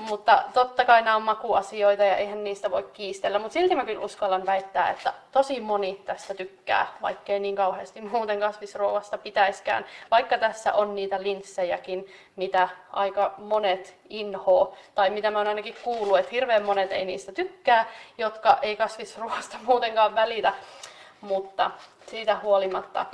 Mutta 0.00 0.42
totta 0.54 0.84
kai 0.84 1.02
nämä 1.02 1.16
on 1.16 1.22
makuasioita 1.22 2.04
ja 2.04 2.16
eihän 2.16 2.44
niistä 2.44 2.70
voi 2.70 2.82
kiistellä. 2.92 3.38
Mutta 3.38 3.52
silti 3.52 3.74
mä 3.74 3.84
kyllä 3.84 4.04
uskallan 4.04 4.46
väittää, 4.46 4.90
että 4.90 5.12
tosi 5.32 5.60
moni 5.60 6.02
tästä 6.04 6.34
tykkää, 6.34 6.86
vaikkei 7.02 7.40
niin 7.40 7.56
kauheasti 7.56 8.00
muuten 8.12 8.40
kasvisruoasta 8.40 9.18
pitäiskään. 9.18 9.84
Vaikka 10.10 10.38
tässä 10.38 10.72
on 10.72 10.94
niitä 10.94 11.22
linssejäkin, 11.22 12.06
mitä 12.36 12.68
aika 12.92 13.34
monet 13.38 13.96
inhoo, 14.08 14.74
tai 14.94 15.10
mitä 15.10 15.30
mä 15.30 15.38
oon 15.38 15.48
ainakin 15.48 15.76
kuullut, 15.84 16.18
että 16.18 16.30
hirveän 16.30 16.64
monet 16.64 16.92
ei 16.92 17.04
niistä 17.04 17.32
tykkää, 17.32 17.86
jotka 18.18 18.58
ei 18.62 18.76
kasvisruoasta 18.76 19.56
muutenkaan 19.66 20.14
välitä. 20.14 20.54
Mutta 21.20 21.70
siitä 22.06 22.36
huolimatta 22.42 23.06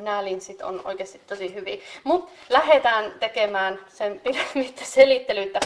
nämä 0.00 0.24
linssit 0.24 0.62
on 0.62 0.80
oikeasti 0.84 1.20
tosi 1.26 1.54
hyviä. 1.54 1.76
Mutta 2.04 2.32
lähdetään 2.48 3.12
tekemään 3.20 3.78
sen 3.88 4.20
pidemmittä 4.24 4.84
selittelyitä. 4.84 5.60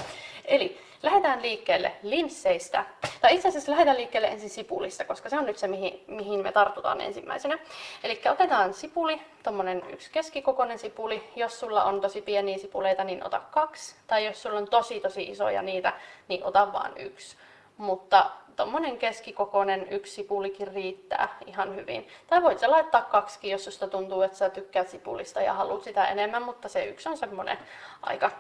Eli 0.44 0.80
lähdetään 1.02 1.42
liikkeelle 1.42 1.92
linsseistä. 2.02 2.84
Tai 3.20 3.34
itse 3.34 3.48
asiassa 3.48 3.72
lähdetään 3.72 3.96
liikkeelle 3.96 4.28
ensin 4.28 4.50
sipulista, 4.50 5.04
koska 5.04 5.28
se 5.28 5.38
on 5.38 5.46
nyt 5.46 5.58
se, 5.58 5.68
mihin, 5.68 6.04
mihin 6.06 6.42
me 6.42 6.52
tartutaan 6.52 7.00
ensimmäisenä. 7.00 7.58
Eli 8.04 8.20
otetaan 8.30 8.74
sipuli, 8.74 9.20
tuommoinen 9.42 9.82
yksi 9.92 10.10
keskikokoinen 10.10 10.78
sipuli. 10.78 11.30
Jos 11.36 11.60
sulla 11.60 11.84
on 11.84 12.00
tosi 12.00 12.22
pieniä 12.22 12.58
sipuleita, 12.58 13.04
niin 13.04 13.26
ota 13.26 13.40
kaksi. 13.50 13.94
Tai 14.06 14.26
jos 14.26 14.42
sulla 14.42 14.58
on 14.58 14.68
tosi 14.68 15.00
tosi 15.00 15.22
isoja 15.22 15.62
niitä, 15.62 15.92
niin 16.28 16.44
ota 16.44 16.72
vain 16.72 16.92
yksi. 16.96 17.36
Mutta 17.76 18.30
tuommoinen 18.56 18.98
keskikokoinen 18.98 19.88
yksi 19.90 20.14
sipulikin 20.14 20.68
riittää 20.68 21.38
ihan 21.46 21.76
hyvin. 21.76 22.08
Tai 22.26 22.42
voit 22.42 22.58
sä 22.58 22.70
laittaa 22.70 23.02
kaksi, 23.02 23.50
jos 23.50 23.64
susta 23.64 23.88
tuntuu, 23.88 24.22
että 24.22 24.38
sä 24.38 24.50
tykkäät 24.50 24.88
sipulista 24.88 25.40
ja 25.40 25.54
haluat 25.54 25.82
sitä 25.82 26.06
enemmän, 26.06 26.42
mutta 26.42 26.68
se 26.68 26.84
yksi 26.84 27.08
on 27.08 27.16
semmoinen 27.16 27.58
aika 28.02 28.30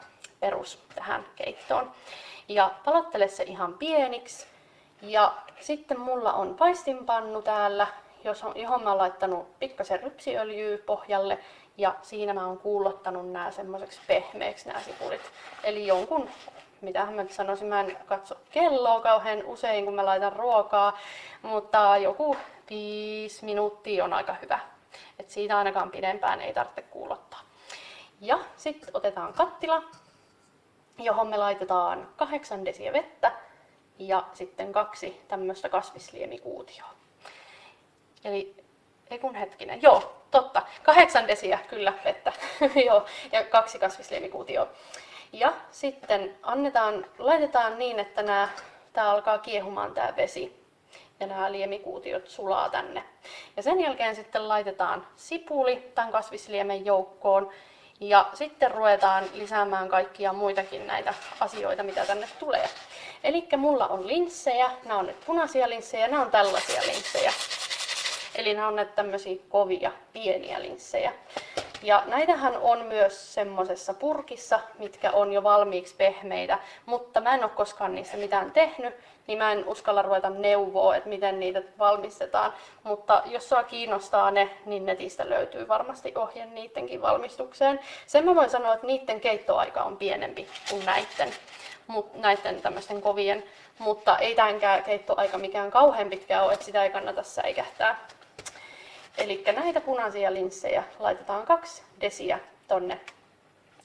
perus 0.40 0.78
tähän 0.94 1.24
keittoon. 1.36 1.92
Ja 2.48 2.70
palottele 2.84 3.28
se 3.28 3.42
ihan 3.42 3.74
pieniksi. 3.74 4.46
Ja 5.02 5.34
sitten 5.60 6.00
mulla 6.00 6.32
on 6.32 6.54
paistinpannu 6.54 7.42
täällä, 7.42 7.86
johon 8.54 8.82
mä 8.82 8.90
oon 8.90 8.98
laittanut 8.98 9.58
pikkasen 9.58 10.02
rypsiöljyä 10.02 10.78
pohjalle. 10.86 11.38
Ja 11.78 11.94
siinä 12.02 12.34
mä 12.34 12.46
oon 12.46 12.58
kuulottanut 12.58 13.32
nämä 13.32 13.50
semmoiseksi 13.50 14.00
pehmeäksi 14.06 14.68
nämä 14.68 14.80
sipulit. 14.80 15.20
Eli 15.64 15.86
jonkun 15.86 16.30
mitä 16.82 17.06
mä 17.06 17.24
sanoisin, 17.28 17.68
mä 17.68 17.80
en 17.80 17.96
katso 18.06 18.34
kelloa 18.50 19.00
kauhean 19.00 19.44
usein, 19.44 19.84
kun 19.84 19.94
mä 19.94 20.04
laitan 20.04 20.32
ruokaa, 20.32 20.98
mutta 21.42 21.96
joku 21.96 22.36
viisi 22.70 23.44
minuuttia 23.44 24.04
on 24.04 24.12
aika 24.12 24.36
hyvä. 24.42 24.58
Et 25.18 25.30
siitä 25.30 25.58
ainakaan 25.58 25.90
pidempään 25.90 26.40
ei 26.40 26.54
tarvitse 26.54 26.82
kuulottaa. 26.82 27.40
Ja 28.20 28.38
sitten 28.56 28.90
otetaan 28.94 29.32
kattila, 29.32 29.82
johon 30.98 31.28
me 31.28 31.36
laitetaan 31.36 32.08
kahdeksan 32.16 32.64
desiä 32.64 32.92
vettä 32.92 33.32
ja 33.98 34.24
sitten 34.34 34.72
kaksi 34.72 35.22
tämmöistä 35.28 35.68
kasvisliemikuutioa. 35.68 36.90
Eli 38.24 38.56
ei 39.10 39.18
kun 39.18 39.34
hetkinen, 39.34 39.82
joo, 39.82 40.22
totta, 40.30 40.62
kahdeksan 40.82 41.28
desiä 41.28 41.58
kyllä 41.68 41.92
vettä, 42.04 42.32
joo, 42.86 43.06
ja 43.32 43.44
kaksi 43.44 43.78
kasvisliemikuutioa. 43.78 44.68
Ja 45.32 45.52
sitten 45.70 46.36
annetaan, 46.42 47.06
laitetaan 47.18 47.78
niin, 47.78 48.00
että 48.00 48.22
nämä, 48.22 48.48
tämä 48.92 49.10
alkaa 49.10 49.38
kiehumaan 49.38 49.94
tämä 49.94 50.16
vesi 50.16 50.62
ja 51.20 51.26
nämä 51.26 51.52
liemikuutiot 51.52 52.28
sulaa 52.28 52.68
tänne. 52.68 53.04
Ja 53.56 53.62
sen 53.62 53.80
jälkeen 53.80 54.16
sitten 54.16 54.48
laitetaan 54.48 55.06
sipuli 55.16 55.92
tämän 55.94 56.12
kasvisliemen 56.12 56.86
joukkoon 56.86 57.50
ja 58.00 58.30
sitten 58.34 58.70
ruvetaan 58.70 59.24
lisäämään 59.34 59.88
kaikkia 59.88 60.32
muitakin 60.32 60.86
näitä 60.86 61.14
asioita, 61.40 61.82
mitä 61.82 62.06
tänne 62.06 62.28
tulee. 62.38 62.68
Eli 63.24 63.48
mulla 63.56 63.86
on 63.86 64.06
linssejä, 64.06 64.70
nämä 64.84 65.00
on 65.00 65.06
nyt 65.06 65.20
punaisia 65.26 65.68
linssejä, 65.68 66.08
nämä 66.08 66.22
on 66.22 66.30
tällaisia 66.30 66.82
linssejä. 66.86 67.32
Eli 68.34 68.54
nämä 68.54 68.68
on 68.68 68.76
näitä 68.76 68.92
tämmöisiä 68.92 69.36
kovia, 69.48 69.92
pieniä 70.12 70.62
linssejä. 70.62 71.12
Ja 71.82 72.02
näitähän 72.06 72.56
on 72.56 72.82
myös 72.82 73.34
semmoisessa 73.34 73.94
purkissa, 73.94 74.60
mitkä 74.78 75.10
on 75.10 75.32
jo 75.32 75.42
valmiiksi 75.42 75.94
pehmeitä, 75.96 76.58
mutta 76.86 77.20
mä 77.20 77.34
en 77.34 77.44
ole 77.44 77.50
koskaan 77.54 77.94
niissä 77.94 78.16
mitään 78.16 78.52
tehnyt, 78.52 78.94
niin 79.26 79.38
mä 79.38 79.52
en 79.52 79.68
uskalla 79.68 80.02
ruveta 80.02 80.30
neuvoa, 80.30 80.96
että 80.96 81.08
miten 81.08 81.40
niitä 81.40 81.62
valmistetaan. 81.78 82.52
Mutta 82.82 83.22
jos 83.26 83.48
sua 83.48 83.62
kiinnostaa 83.62 84.30
ne, 84.30 84.50
niin 84.66 84.86
netistä 84.86 85.30
löytyy 85.30 85.68
varmasti 85.68 86.12
ohje 86.14 86.46
niidenkin 86.46 87.02
valmistukseen. 87.02 87.80
Sen 88.06 88.24
mä 88.24 88.34
voin 88.34 88.50
sanoa, 88.50 88.74
että 88.74 88.86
niiden 88.86 89.20
keittoaika 89.20 89.82
on 89.82 89.96
pienempi 89.96 90.48
kuin 90.70 90.84
näiden, 90.86 91.34
näiden 92.14 92.62
tämmöisten 92.62 93.02
kovien, 93.02 93.44
mutta 93.78 94.18
ei 94.18 94.34
tämänkään 94.34 94.84
keittoaika 94.84 95.38
mikään 95.38 95.70
kauhean 95.70 96.10
pitkä 96.10 96.42
ole, 96.42 96.52
että 96.52 96.64
sitä 96.64 96.84
ei 96.84 96.90
kannata 96.90 97.22
säikähtää. 97.22 98.06
Eli 99.18 99.44
näitä 99.56 99.80
punaisia 99.80 100.34
linssejä 100.34 100.84
laitetaan 100.98 101.46
kaksi 101.46 101.82
desiä 102.00 102.38
tonne 102.68 103.00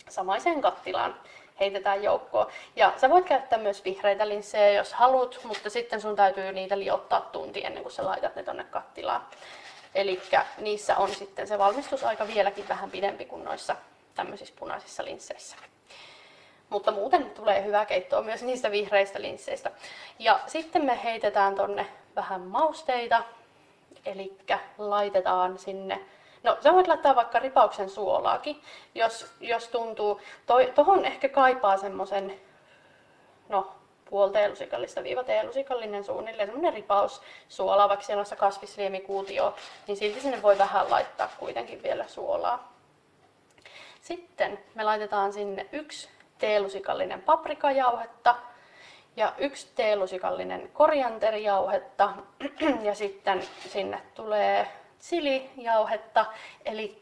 samaiseen 0.10 0.62
kattilaan 0.62 1.16
heitetään 1.60 2.04
joukkoon. 2.04 2.48
Ja 2.76 2.94
sä 2.98 3.10
voit 3.10 3.26
käyttää 3.26 3.60
myös 3.60 3.86
vihreitä 3.86 4.30
linssejä, 4.30 4.72
jos 4.72 4.94
haluat, 4.94 5.40
mutta 5.44 5.70
sitten 5.70 6.02
sun 6.02 6.16
täytyy 6.16 6.52
niitä 6.52 6.80
liottaa 6.80 7.22
tunti 7.22 7.66
ennen 7.66 7.84
kuin 7.84 7.94
sä 7.94 8.06
laitat 8.06 8.36
ne 8.36 8.44
tonne 8.44 8.64
kattilaan. 8.64 9.28
Eli 9.96 10.22
niissä 10.58 10.98
on 10.98 11.16
sitten 11.16 11.48
se 11.48 11.58
valmistusaika 11.58 12.28
vieläkin 12.28 12.70
vähän 12.70 12.92
pidempi 12.92 13.26
kuin 13.26 13.44
noissa 13.44 13.76
tämmöisissä 14.16 14.54
punaisissa 14.60 15.06
linsseissä. 15.06 15.56
Mutta 16.70 16.92
muuten 16.92 17.30
tulee 17.30 17.64
hyvää 17.64 17.86
keittoa 17.86 18.22
myös 18.22 18.44
niistä 18.44 18.72
vihreistä 18.72 19.22
linsseistä. 19.22 19.72
Ja 20.20 20.40
sitten 20.48 20.86
me 20.86 21.04
heitetään 21.04 21.56
tonne 21.56 21.88
vähän 22.16 22.42
mausteita, 22.42 23.24
Eli 24.06 24.38
laitetaan 24.78 25.58
sinne 25.58 26.06
No 26.44 26.58
sä 26.64 26.74
voit 26.74 26.88
laittaa 26.88 27.16
vaikka 27.16 27.40
ripauksen 27.40 27.90
suolaakin, 27.90 28.62
jos, 28.96 29.34
jos 29.40 29.68
tuntuu. 29.68 30.22
Toi, 30.46 30.72
tohon 30.76 31.06
ehkä 31.06 31.30
kaipaa 31.30 31.78
semmoisen, 31.78 32.40
no 33.50 33.72
puoli 34.10 34.32
teelusikallista 34.32 35.04
viiva 35.04 35.24
teelusikallinen 35.24 36.04
suunnilleen, 36.04 36.48
semmoinen 36.48 36.74
ripaus 36.74 37.22
suolaa, 37.50 37.90
vaikka 37.90 38.06
siellä 38.06 38.20
on 38.20 38.26
se 38.26 38.36
kasvisliemikuutio, 38.36 39.56
niin 39.88 39.98
silti 39.98 40.20
sinne 40.20 40.42
voi 40.42 40.58
vähän 40.58 40.90
laittaa 40.90 41.30
kuitenkin 41.40 41.84
vielä 41.84 42.08
suolaa. 42.08 42.74
Sitten 44.02 44.60
me 44.76 44.84
laitetaan 44.84 45.34
sinne 45.34 45.68
yksi 45.72 46.10
teelusikallinen 46.38 47.22
paprikajauhetta, 47.22 48.36
ja 49.18 49.34
yksi 49.38 49.68
teelusikallinen 49.76 50.70
korianterijauhetta. 50.74 52.10
Ja 52.84 52.96
sitten 52.96 53.44
sinne 53.70 54.02
tulee 54.16 54.68
chilijauhetta, 55.02 56.26
eli 56.66 57.00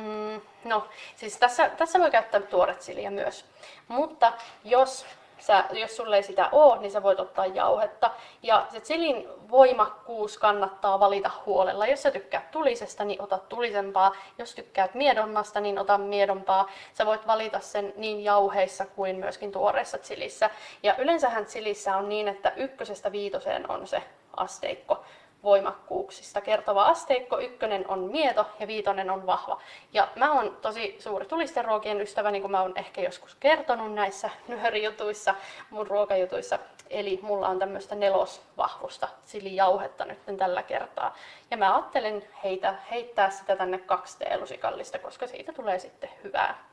mm, 0.00 0.40
no, 0.64 0.88
siis 1.16 1.38
tässä, 1.38 1.68
tässä 1.68 1.98
voi 1.98 2.10
käyttää 2.10 2.40
tuoret 2.40 2.82
siliä 2.82 3.10
myös, 3.10 3.44
mutta 3.88 4.32
jos 4.64 5.06
sä, 5.38 5.64
jos 5.72 5.96
sulle 5.96 6.16
ei 6.16 6.22
sitä 6.22 6.48
ole, 6.52 6.78
niin 6.78 6.90
sä 6.90 7.02
voit 7.02 7.20
ottaa 7.20 7.46
jauhetta. 7.46 8.10
Ja 8.42 8.66
se 8.68 8.80
chilin 8.80 9.28
voimakkuus 9.50 10.38
kannattaa 10.38 11.00
valita 11.00 11.30
huolella. 11.46 11.86
Jos 11.86 12.02
sä 12.02 12.10
tykkäät 12.10 12.50
tulisesta, 12.50 13.04
niin 13.04 13.22
ota 13.22 13.38
tulisempaa. 13.38 14.12
Jos 14.38 14.54
tykkäät 14.54 14.94
miedommasta, 14.94 15.60
niin 15.60 15.78
ota 15.78 15.98
miedompaa. 15.98 16.68
Sä 16.94 17.06
voit 17.06 17.26
valita 17.26 17.60
sen 17.60 17.92
niin 17.96 18.24
jauheissa 18.24 18.86
kuin 18.86 19.16
myöskin 19.16 19.52
tuoreessa 19.52 19.98
chilissä. 19.98 20.50
Ja 20.82 20.96
yleensähän 20.96 21.46
chilissä 21.46 21.96
on 21.96 22.08
niin, 22.08 22.28
että 22.28 22.52
ykkösestä 22.56 23.12
viitoseen 23.12 23.70
on 23.70 23.86
se 23.86 24.02
asteikko. 24.36 25.04
Voimakkuuksista 25.42 26.40
kertova 26.40 26.84
asteikko. 26.84 27.38
Ykkönen 27.38 27.84
on 27.88 27.98
mieto 27.98 28.46
ja 28.60 28.66
viitonen 28.66 29.10
on 29.10 29.26
vahva. 29.26 29.60
Ja 29.92 30.08
mä 30.16 30.32
oon 30.32 30.56
tosi 30.62 30.96
suuri 30.98 31.26
tulisteruokien 31.26 32.00
ystävä, 32.00 32.30
niin 32.30 32.42
kuin 32.42 32.50
mä 32.50 32.62
oon 32.62 32.72
ehkä 32.76 33.00
joskus 33.00 33.34
kertonut 33.34 33.94
näissä 33.94 34.30
nyhörijutuissa, 34.48 35.34
mun 35.70 35.86
ruokajutuissa. 35.86 36.58
Eli 36.90 37.18
mulla 37.22 37.48
on 37.48 37.58
tämmöistä 37.58 37.94
nelosvahvusta 37.94 39.08
silijauhetta 39.24 40.04
nyt 40.04 40.18
tällä 40.38 40.62
kertaa. 40.62 41.16
Ja 41.50 41.56
mä 41.56 41.74
ajattelin 41.74 42.28
heitä, 42.44 42.74
heittää 42.90 43.30
sitä 43.30 43.56
tänne 43.56 43.78
kaksi 43.78 44.18
teelusikallista, 44.18 44.98
koska 44.98 45.26
siitä 45.26 45.52
tulee 45.52 45.78
sitten 45.78 46.10
hyvää. 46.24 46.64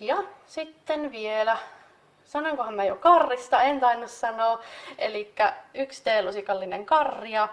Ja 0.00 0.16
sitten 0.46 1.12
vielä 1.12 1.56
sanonkohan 2.26 2.74
mä 2.74 2.84
jo 2.84 2.96
karrista, 2.96 3.62
en 3.62 3.80
tainnut 3.80 4.10
sanoa, 4.10 4.60
eli 4.98 5.34
yksi 5.74 6.04
teelusikallinen 6.04 6.86
karria. 6.86 7.48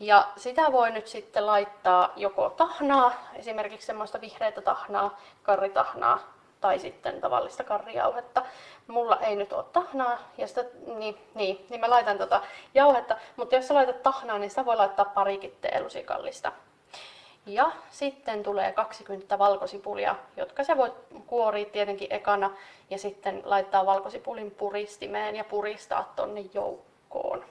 Ja 0.00 0.28
sitä 0.36 0.72
voi 0.72 0.90
nyt 0.90 1.06
sitten 1.06 1.46
laittaa 1.46 2.12
joko 2.16 2.50
tahnaa, 2.50 3.12
esimerkiksi 3.34 3.86
semmoista 3.86 4.20
vihreätä 4.20 4.60
tahnaa, 4.60 5.20
karritahnaa, 5.42 6.18
tai 6.60 6.78
sitten 6.78 7.20
tavallista 7.20 7.64
karrijauhetta. 7.64 8.42
Mulla 8.86 9.16
ei 9.16 9.36
nyt 9.36 9.52
ole 9.52 9.64
tahnaa, 9.72 10.18
ja 10.38 10.48
sitä, 10.48 10.64
niin, 10.86 11.18
niin, 11.34 11.66
niin 11.70 11.80
mä 11.80 11.90
laitan 11.90 12.18
tota 12.18 12.40
jauhetta, 12.74 13.16
mutta 13.36 13.54
jos 13.54 13.68
sä 13.68 13.74
laitat 13.74 14.02
tahnaa, 14.02 14.38
niin 14.38 14.50
sitä 14.50 14.64
voi 14.64 14.76
laittaa 14.76 15.04
parikin 15.04 15.56
teelusikallista. 15.60 16.52
Ja 17.48 17.72
sitten 17.90 18.42
tulee 18.42 18.72
20 18.72 19.38
valkosipulia, 19.38 20.16
jotka 20.36 20.64
se 20.64 20.76
voi 20.76 20.92
kuoria 21.26 21.64
tietenkin 21.64 22.08
ekana 22.10 22.50
ja 22.90 22.98
sitten 22.98 23.42
laittaa 23.44 23.86
valkosipulin 23.86 24.50
puristimeen 24.50 25.36
ja 25.36 25.44
puristaa 25.44 26.12
tonne 26.16 26.44
joukkoon. 26.54 27.44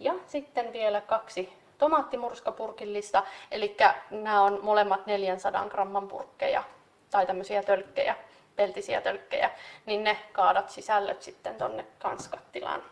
Ja 0.00 0.14
sitten 0.26 0.72
vielä 0.72 1.00
kaksi 1.00 1.52
tomaattimurskapurkillista, 1.78 3.22
eli 3.50 3.76
nämä 4.10 4.42
on 4.42 4.58
molemmat 4.62 5.06
400 5.06 5.68
gramman 5.68 6.08
purkkeja 6.08 6.62
tai 7.10 7.26
tämmöisiä 7.26 7.62
tölkkejä, 7.62 8.16
peltisiä 8.56 9.00
tölkkejä, 9.00 9.50
niin 9.86 10.04
ne 10.04 10.18
kaadat 10.32 10.70
sisällöt 10.70 11.22
sitten 11.22 11.54
tonne 11.54 11.86
kanskattilaan. 11.98 12.82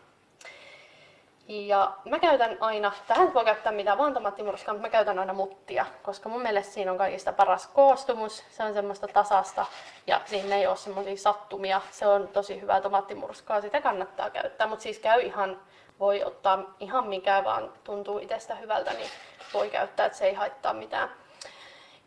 Ja 1.47 1.91
mä 2.05 2.19
käytän 2.19 2.57
aina, 2.59 2.91
tähän 3.07 3.33
voi 3.33 3.45
käyttää 3.45 3.71
mitä 3.71 3.97
vaan 3.97 4.13
tomaattimurskaa, 4.13 4.73
mutta 4.73 4.87
mä 4.87 4.91
käytän 4.91 5.19
aina 5.19 5.33
muttia, 5.33 5.85
koska 6.03 6.29
mun 6.29 6.41
mielestä 6.41 6.73
siinä 6.73 6.91
on 6.91 6.97
kaikista 6.97 7.33
paras 7.33 7.67
koostumus. 7.67 8.43
Se 8.49 8.63
on 8.63 8.73
semmoista 8.73 9.07
tasasta 9.07 9.65
ja 10.07 10.21
siinä 10.25 10.55
ei 10.55 10.67
ole 10.67 10.77
semmoisia 10.77 11.17
sattumia. 11.17 11.81
Se 11.91 12.07
on 12.07 12.27
tosi 12.27 12.61
hyvää 12.61 12.81
tomaattimurskaa, 12.81 13.61
sitä 13.61 13.81
kannattaa 13.81 14.29
käyttää, 14.29 14.67
mutta 14.67 14.83
siis 14.83 14.99
käy 14.99 15.21
ihan, 15.21 15.59
voi 15.99 16.23
ottaa 16.23 16.59
ihan 16.79 17.07
mikä 17.07 17.43
vaan 17.43 17.73
tuntuu 17.83 18.19
itsestä 18.19 18.55
hyvältä, 18.55 18.93
niin 18.93 19.09
voi 19.53 19.69
käyttää, 19.69 20.05
että 20.05 20.17
se 20.17 20.25
ei 20.25 20.33
haittaa 20.33 20.73
mitään. 20.73 21.11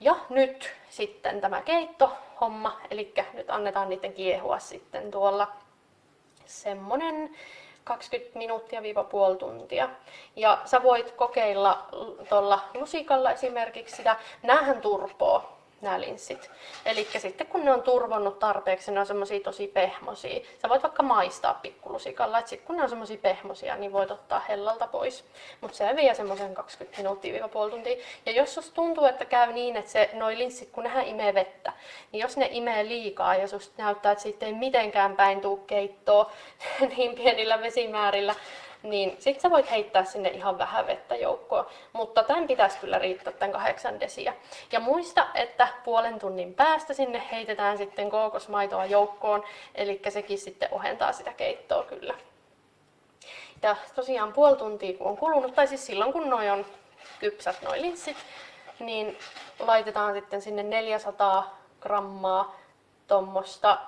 Ja 0.01 0.17
nyt 0.31 0.75
sitten 0.89 1.41
tämä 1.41 1.63
keittohomma, 1.63 2.81
eli 2.91 3.15
nyt 3.33 3.51
annetaan 3.51 3.89
niiden 3.89 4.13
kiehua 4.13 4.59
sitten 4.59 5.11
tuolla 5.11 5.53
semmonen 6.47 7.37
20 7.89 8.39
minuuttia 8.39 8.83
viiva 8.83 9.05
puoli 9.05 9.37
tuntia. 9.37 9.89
Ja 10.37 10.59
sä 10.65 10.83
voit 10.83 11.11
kokeilla 11.11 11.87
tuolla 12.29 12.61
lusikalla 12.75 13.31
esimerkiksi 13.31 13.97
sitä. 13.97 14.17
Näähän 14.43 14.81
turpoo 14.81 15.58
nämä 15.81 16.01
linssit. 16.01 16.51
Eli 16.85 17.09
sitten 17.19 17.47
kun 17.47 17.65
ne 17.65 17.73
on 17.73 17.83
turvonnut 17.83 18.39
tarpeeksi, 18.39 18.93
ne 18.93 19.01
on 19.01 19.07
semmosia 19.07 19.41
tosi 19.41 19.67
pehmosia. 19.67 20.41
Sä 20.63 20.69
voit 20.69 20.83
vaikka 20.83 21.03
maistaa 21.03 21.55
pikkulusikalla, 21.55 22.39
että 22.39 22.49
sitten 22.49 22.67
kun 22.67 22.77
ne 22.77 22.83
on 22.83 22.89
semmosia 22.89 23.19
pehmosia, 23.19 23.77
niin 23.77 23.93
voit 23.93 24.11
ottaa 24.11 24.41
hellalta 24.49 24.87
pois. 24.87 25.25
Mutta 25.61 25.77
se 25.77 25.97
vie 25.97 26.15
semmoisen 26.15 26.55
20 26.55 26.99
minuuttia 26.99 27.49
puoli 27.49 27.71
tuntia. 27.71 27.97
Ja 28.27 28.33
jos 28.33 28.55
susta 28.55 28.75
tuntuu, 28.75 29.05
että 29.05 29.25
käy 29.25 29.53
niin, 29.53 29.77
että 29.77 29.91
se, 29.91 30.11
noi 30.13 30.39
linssit, 30.39 30.71
kun 30.71 30.85
nehän 30.85 31.07
imee 31.07 31.35
vettä, 31.35 31.73
niin 32.13 32.21
jos 32.21 32.37
ne 32.37 32.49
imee 32.51 32.85
liikaa 32.85 33.35
ja 33.35 33.49
susta 33.49 33.83
näyttää, 33.83 34.13
että 34.13 34.23
siitä 34.23 34.47
ei 34.47 34.53
mitenkään 34.53 35.17
päin 35.17 35.41
tuu 35.41 35.57
keittoa 35.57 36.31
niin 36.97 37.15
pienillä 37.15 37.61
vesimäärillä, 37.61 38.35
niin 38.83 39.17
sitten 39.19 39.43
sä 39.43 39.51
voit 39.51 39.71
heittää 39.71 40.05
sinne 40.05 40.29
ihan 40.29 40.59
vähän 40.59 40.87
vettä 40.87 41.17
joukkoon. 41.17 41.67
Mutta 41.93 42.23
tämän 42.23 42.47
pitäisi 42.47 42.79
kyllä 42.79 42.99
riittää 42.99 43.33
tämän 43.33 43.53
kahdeksan 43.53 44.01
desiä. 44.01 44.35
Ja 44.73 44.81
muista, 44.81 45.27
että 45.35 45.69
puolen 45.85 46.19
tunnin 46.19 46.55
päästä 46.55 46.95
sinne 46.95 47.23
heitetään 47.33 47.79
sitten 47.79 48.11
kookosmaitoa 48.11 48.85
joukkoon, 48.85 49.45
eli 49.75 50.01
sekin 50.09 50.39
sitten 50.39 50.69
ohentaa 50.73 51.13
sitä 51.13 51.33
keittoa 51.33 51.83
kyllä. 51.83 52.15
Ja 53.63 53.77
tosiaan 53.95 54.33
puoli 54.33 54.57
tuntia 54.57 54.99
kun 54.99 55.07
on 55.07 55.17
kulunut, 55.17 55.55
tai 55.55 55.67
siis 55.67 55.87
silloin 55.87 56.13
kun 56.13 56.31
noin 56.31 56.53
on 56.53 56.67
kypsät 57.19 57.63
noin 57.63 57.83
linssit, 57.83 58.17
niin 58.79 59.19
laitetaan 59.59 60.15
sitten 60.15 60.43
sinne 60.43 60.63
400 60.63 61.59
grammaa 61.81 62.57
tuommoista 63.07 63.79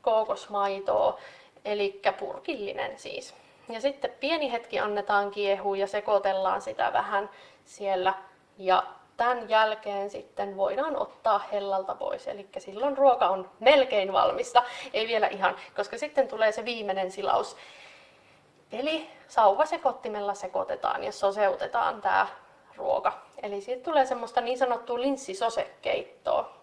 kookosmaitoa, 0.00 1.18
eli 1.64 2.00
purkillinen 2.18 2.98
siis. 2.98 3.34
Ja 3.72 3.80
sitten 3.80 4.10
pieni 4.20 4.52
hetki 4.52 4.78
annetaan 4.78 5.30
kiehua 5.30 5.76
ja 5.76 5.86
sekoitellaan 5.86 6.62
sitä 6.62 6.92
vähän 6.92 7.30
siellä. 7.64 8.14
Ja 8.58 8.82
tämän 9.16 9.48
jälkeen 9.48 10.10
sitten 10.10 10.56
voidaan 10.56 10.96
ottaa 10.96 11.38
hellalta 11.38 11.94
pois. 11.94 12.28
Eli 12.28 12.48
silloin 12.58 12.98
ruoka 12.98 13.28
on 13.28 13.50
melkein 13.60 14.12
valmista, 14.12 14.62
ei 14.92 15.08
vielä 15.08 15.26
ihan, 15.26 15.56
koska 15.76 15.98
sitten 15.98 16.28
tulee 16.28 16.52
se 16.52 16.64
viimeinen 16.64 17.10
silaus. 17.10 17.56
Eli 18.72 19.10
sauvasekottimella 19.28 20.34
sekoitetaan 20.34 21.04
ja 21.04 21.12
soseutetaan 21.12 22.00
tämä 22.00 22.26
ruoka. 22.76 23.12
Eli 23.42 23.60
siitä 23.60 23.84
tulee 23.84 24.06
semmoista 24.06 24.40
niin 24.40 24.58
sanottua 24.58 25.00
linssisosekeittoa. 25.00 26.59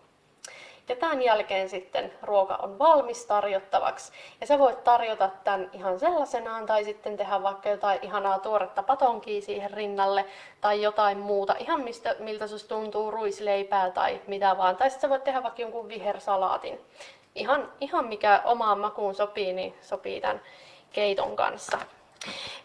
Ja 0.90 0.96
tämän 0.96 1.22
jälkeen 1.22 1.70
sitten 1.70 2.14
ruoka 2.22 2.56
on 2.56 2.80
valmis 2.80 3.26
tarjottavaksi. 3.26 4.12
Ja 4.42 4.48
sä 4.48 4.60
voit 4.60 4.84
tarjota 4.84 5.30
tämän 5.44 5.70
ihan 5.74 6.00
sellaisenaan 6.00 6.66
tai 6.66 6.84
sitten 6.84 7.18
tehdä 7.18 7.44
vaikka 7.44 7.70
jotain 7.70 8.00
ihanaa 8.02 8.40
tuoretta 8.40 8.84
patonkia 8.84 9.42
siihen 9.42 9.72
rinnalle 9.72 10.26
tai 10.62 10.82
jotain 10.82 11.18
muuta. 11.18 11.56
Ihan 11.60 11.82
mistä, 11.82 12.16
miltä 12.20 12.48
susta 12.48 12.76
tuntuu 12.76 13.12
ruisleipää 13.12 13.92
tai 13.92 14.22
mitä 14.28 14.58
vaan. 14.58 14.78
Tai 14.78 14.90
sitten 14.90 15.02
sä 15.02 15.10
voit 15.10 15.24
tehdä 15.24 15.44
vaikka 15.44 15.62
jonkun 15.62 15.90
vihersalaatin. 15.90 16.80
Ihan, 17.36 17.72
ihan 17.82 18.06
mikä 18.06 18.42
omaan 18.46 18.80
makuun 18.80 19.16
sopii, 19.16 19.54
niin 19.54 19.76
sopii 19.82 20.22
tämän 20.22 20.42
keiton 20.94 21.36
kanssa. 21.36 21.78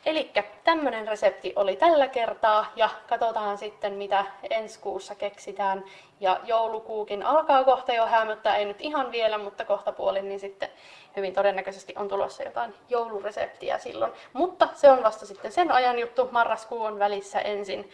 Eli 0.06 0.30
tämmöinen 0.64 1.08
resepti 1.08 1.52
oli 1.56 1.76
tällä 1.76 2.08
kertaa 2.08 2.72
ja 2.76 2.88
katsotaan 3.08 3.58
sitten 3.58 3.92
mitä 3.92 4.24
ensi 4.50 4.80
kuussa 4.80 5.14
keksitään. 5.14 5.84
Ja 6.20 6.40
joulukuukin 6.44 7.22
alkaa 7.22 7.64
kohta 7.64 7.92
jo 7.92 8.06
hämöttää, 8.06 8.56
ei 8.56 8.64
nyt 8.64 8.80
ihan 8.80 9.12
vielä, 9.12 9.38
mutta 9.38 9.64
kohta 9.64 9.92
puolin, 9.92 10.28
niin 10.28 10.40
sitten 10.40 10.68
hyvin 11.16 11.34
todennäköisesti 11.34 11.94
on 11.96 12.08
tulossa 12.08 12.42
jotain 12.42 12.74
joulureseptiä 12.88 13.78
silloin. 13.78 14.12
Mutta 14.32 14.68
se 14.74 14.90
on 14.90 15.02
vasta 15.02 15.26
sitten 15.26 15.52
sen 15.52 15.72
ajan 15.72 15.98
juttu, 15.98 16.28
marraskuu 16.32 16.82
on 16.82 16.98
välissä 16.98 17.40
ensin. 17.40 17.90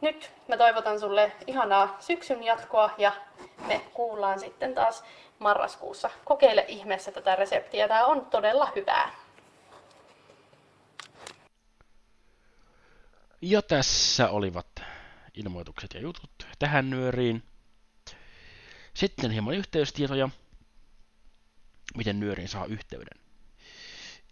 Nyt 0.00 0.30
mä 0.48 0.56
toivotan 0.56 1.00
sulle 1.00 1.32
ihanaa 1.46 1.96
syksyn 1.98 2.42
jatkoa 2.42 2.90
ja 2.98 3.12
me 3.66 3.80
kuullaan 3.94 4.38
sitten 4.38 4.74
taas 4.74 5.04
marraskuussa. 5.38 6.10
Kokeile 6.24 6.64
ihmeessä 6.68 7.12
tätä 7.12 7.36
reseptiä, 7.36 7.88
tämä 7.88 8.06
on 8.06 8.26
todella 8.26 8.68
hyvää. 8.76 9.10
Ja 13.42 13.62
tässä 13.62 14.28
olivat 14.28 14.82
ilmoitukset 15.34 15.94
ja 15.94 16.00
jutut 16.00 16.46
tähän 16.58 16.90
nyöriin. 16.90 17.42
Sitten 18.94 19.30
hieman 19.30 19.54
yhteystietoja, 19.54 20.28
miten 21.96 22.20
nyöriin 22.20 22.48
saa 22.48 22.66
yhteyden. 22.66 23.22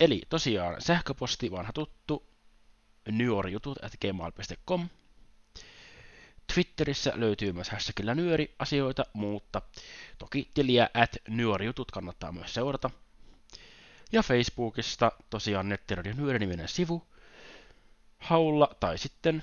Eli 0.00 0.22
tosiaan 0.28 0.82
sähköposti 0.82 1.50
vanha 1.50 1.72
tuttu 1.72 2.26
gmail.com. 4.00 4.88
Twitterissä 6.54 7.12
löytyy 7.14 7.52
myös 7.52 7.70
hashtagillä 7.70 8.14
nyöri 8.14 8.54
asioita, 8.58 9.04
mutta 9.12 9.62
toki 10.18 10.50
tiliä 10.54 10.90
at 10.94 11.16
nyorijutut 11.28 11.90
kannattaa 11.90 12.32
myös 12.32 12.54
seurata. 12.54 12.90
Ja 14.12 14.22
Facebookista 14.22 15.12
tosiaan 15.30 15.68
nettiradion 15.68 16.16
nyöri 16.16 16.38
niminen 16.38 16.68
sivu, 16.68 17.06
haulla 18.18 18.76
tai 18.80 18.98
sitten 18.98 19.42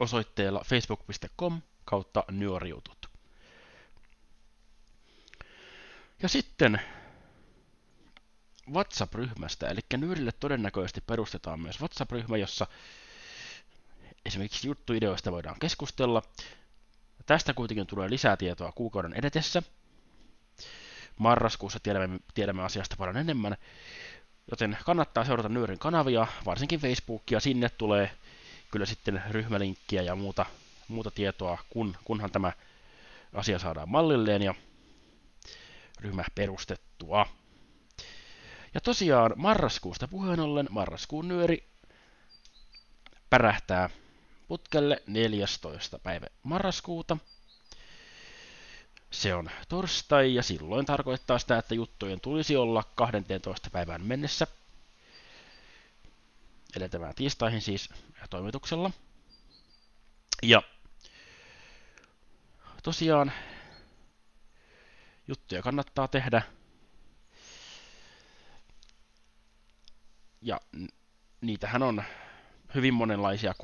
osoitteella 0.00 0.62
facebook.com 0.66 1.62
kautta 1.84 2.24
nyoriutut. 2.30 3.06
Ja 6.22 6.28
sitten 6.28 6.80
WhatsApp-ryhmästä, 8.72 9.68
eli 9.68 9.80
Nyyrille 9.96 10.32
todennäköisesti 10.32 11.00
perustetaan 11.00 11.60
myös 11.60 11.80
WhatsApp-ryhmä, 11.80 12.36
jossa 12.36 12.66
esimerkiksi 14.26 14.68
juttuideoista 14.68 15.32
voidaan 15.32 15.58
keskustella. 15.60 16.22
Tästä 17.26 17.54
kuitenkin 17.54 17.86
tulee 17.86 18.10
lisää 18.10 18.36
tietoa 18.36 18.72
kuukauden 18.72 19.12
edetessä. 19.12 19.62
Marraskuussa 21.18 21.80
tiedämme, 21.80 22.18
tiedämme 22.34 22.62
asiasta 22.62 22.96
paljon 22.98 23.16
enemmän, 23.16 23.56
Joten 24.50 24.78
kannattaa 24.84 25.24
seurata 25.24 25.48
Nyörin 25.48 25.78
kanavia, 25.78 26.26
varsinkin 26.44 26.80
Facebookia. 26.80 27.40
Sinne 27.40 27.68
tulee 27.68 28.10
kyllä 28.70 28.86
sitten 28.86 29.22
ryhmälinkkiä 29.30 30.02
ja 30.02 30.14
muuta, 30.16 30.46
muuta 30.88 31.10
tietoa, 31.10 31.58
kun, 31.70 31.96
kunhan 32.04 32.30
tämä 32.30 32.52
asia 33.34 33.58
saadaan 33.58 33.88
mallilleen 33.88 34.42
ja 34.42 34.54
ryhmä 36.00 36.24
perustettua. 36.34 37.26
Ja 38.74 38.80
tosiaan 38.80 39.32
marraskuusta 39.36 40.08
puheen 40.08 40.40
ollen 40.40 40.66
marraskuun 40.70 41.28
nyöri 41.28 41.68
pärähtää 43.30 43.90
putkelle 44.48 45.02
14. 45.06 45.98
päivä 45.98 46.26
marraskuuta. 46.42 47.16
Se 49.10 49.34
on 49.34 49.50
torstai 49.68 50.34
ja 50.34 50.42
silloin 50.42 50.86
tarkoittaa 50.86 51.38
sitä, 51.38 51.58
että 51.58 51.74
juttujen 51.74 52.20
tulisi 52.20 52.56
olla 52.56 52.82
12. 52.94 53.70
päivään 53.70 54.02
mennessä 54.02 54.46
edeltävään 56.76 57.14
tiistaihin 57.14 57.62
siis 57.62 57.88
toimituksella. 58.30 58.90
Ja 60.42 60.62
tosiaan 62.82 63.32
juttuja 65.28 65.62
kannattaa 65.62 66.08
tehdä. 66.08 66.42
Ja 70.42 70.60
niitähän 71.40 71.82
on 71.82 72.02
hyvin 72.74 72.94
monenlaisia, 72.94 73.54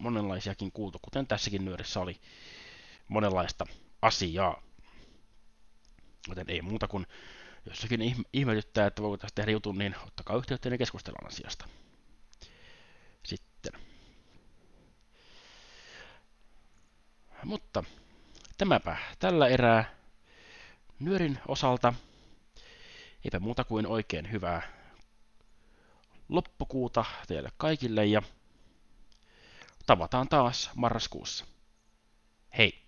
monenlaisiakin 0.00 0.72
kuultu, 0.72 0.98
kuten 1.02 1.26
tässäkin 1.26 1.64
nyörissä 1.64 2.00
oli 2.00 2.20
monenlaista 3.08 3.66
asiaa. 4.02 4.62
Joten 6.28 6.50
ei 6.50 6.62
muuta 6.62 6.88
kuin 6.88 7.06
jossakin 7.66 8.00
ihmetyttää, 8.32 8.86
että 8.86 9.02
voiko 9.02 9.16
tästä 9.16 9.34
tehdä 9.34 9.52
jutun, 9.52 9.78
niin 9.78 9.94
ottakaa 10.06 10.36
yhteyttä 10.36 10.68
ja 10.68 10.78
keskustellaan 10.78 11.26
asiasta. 11.26 11.68
Sitten. 13.22 13.72
Mutta 17.44 17.84
tämäpä 18.58 18.96
tällä 19.18 19.48
erää 19.48 19.94
nyörin 21.00 21.38
osalta. 21.48 21.94
Eipä 23.24 23.38
muuta 23.40 23.64
kuin 23.64 23.86
oikein 23.86 24.32
hyvää 24.32 24.62
loppukuuta 26.28 27.04
teille 27.26 27.52
kaikille 27.56 28.06
ja 28.06 28.22
tavataan 29.86 30.28
taas 30.28 30.70
marraskuussa. 30.74 31.44
Hei! 32.58 32.87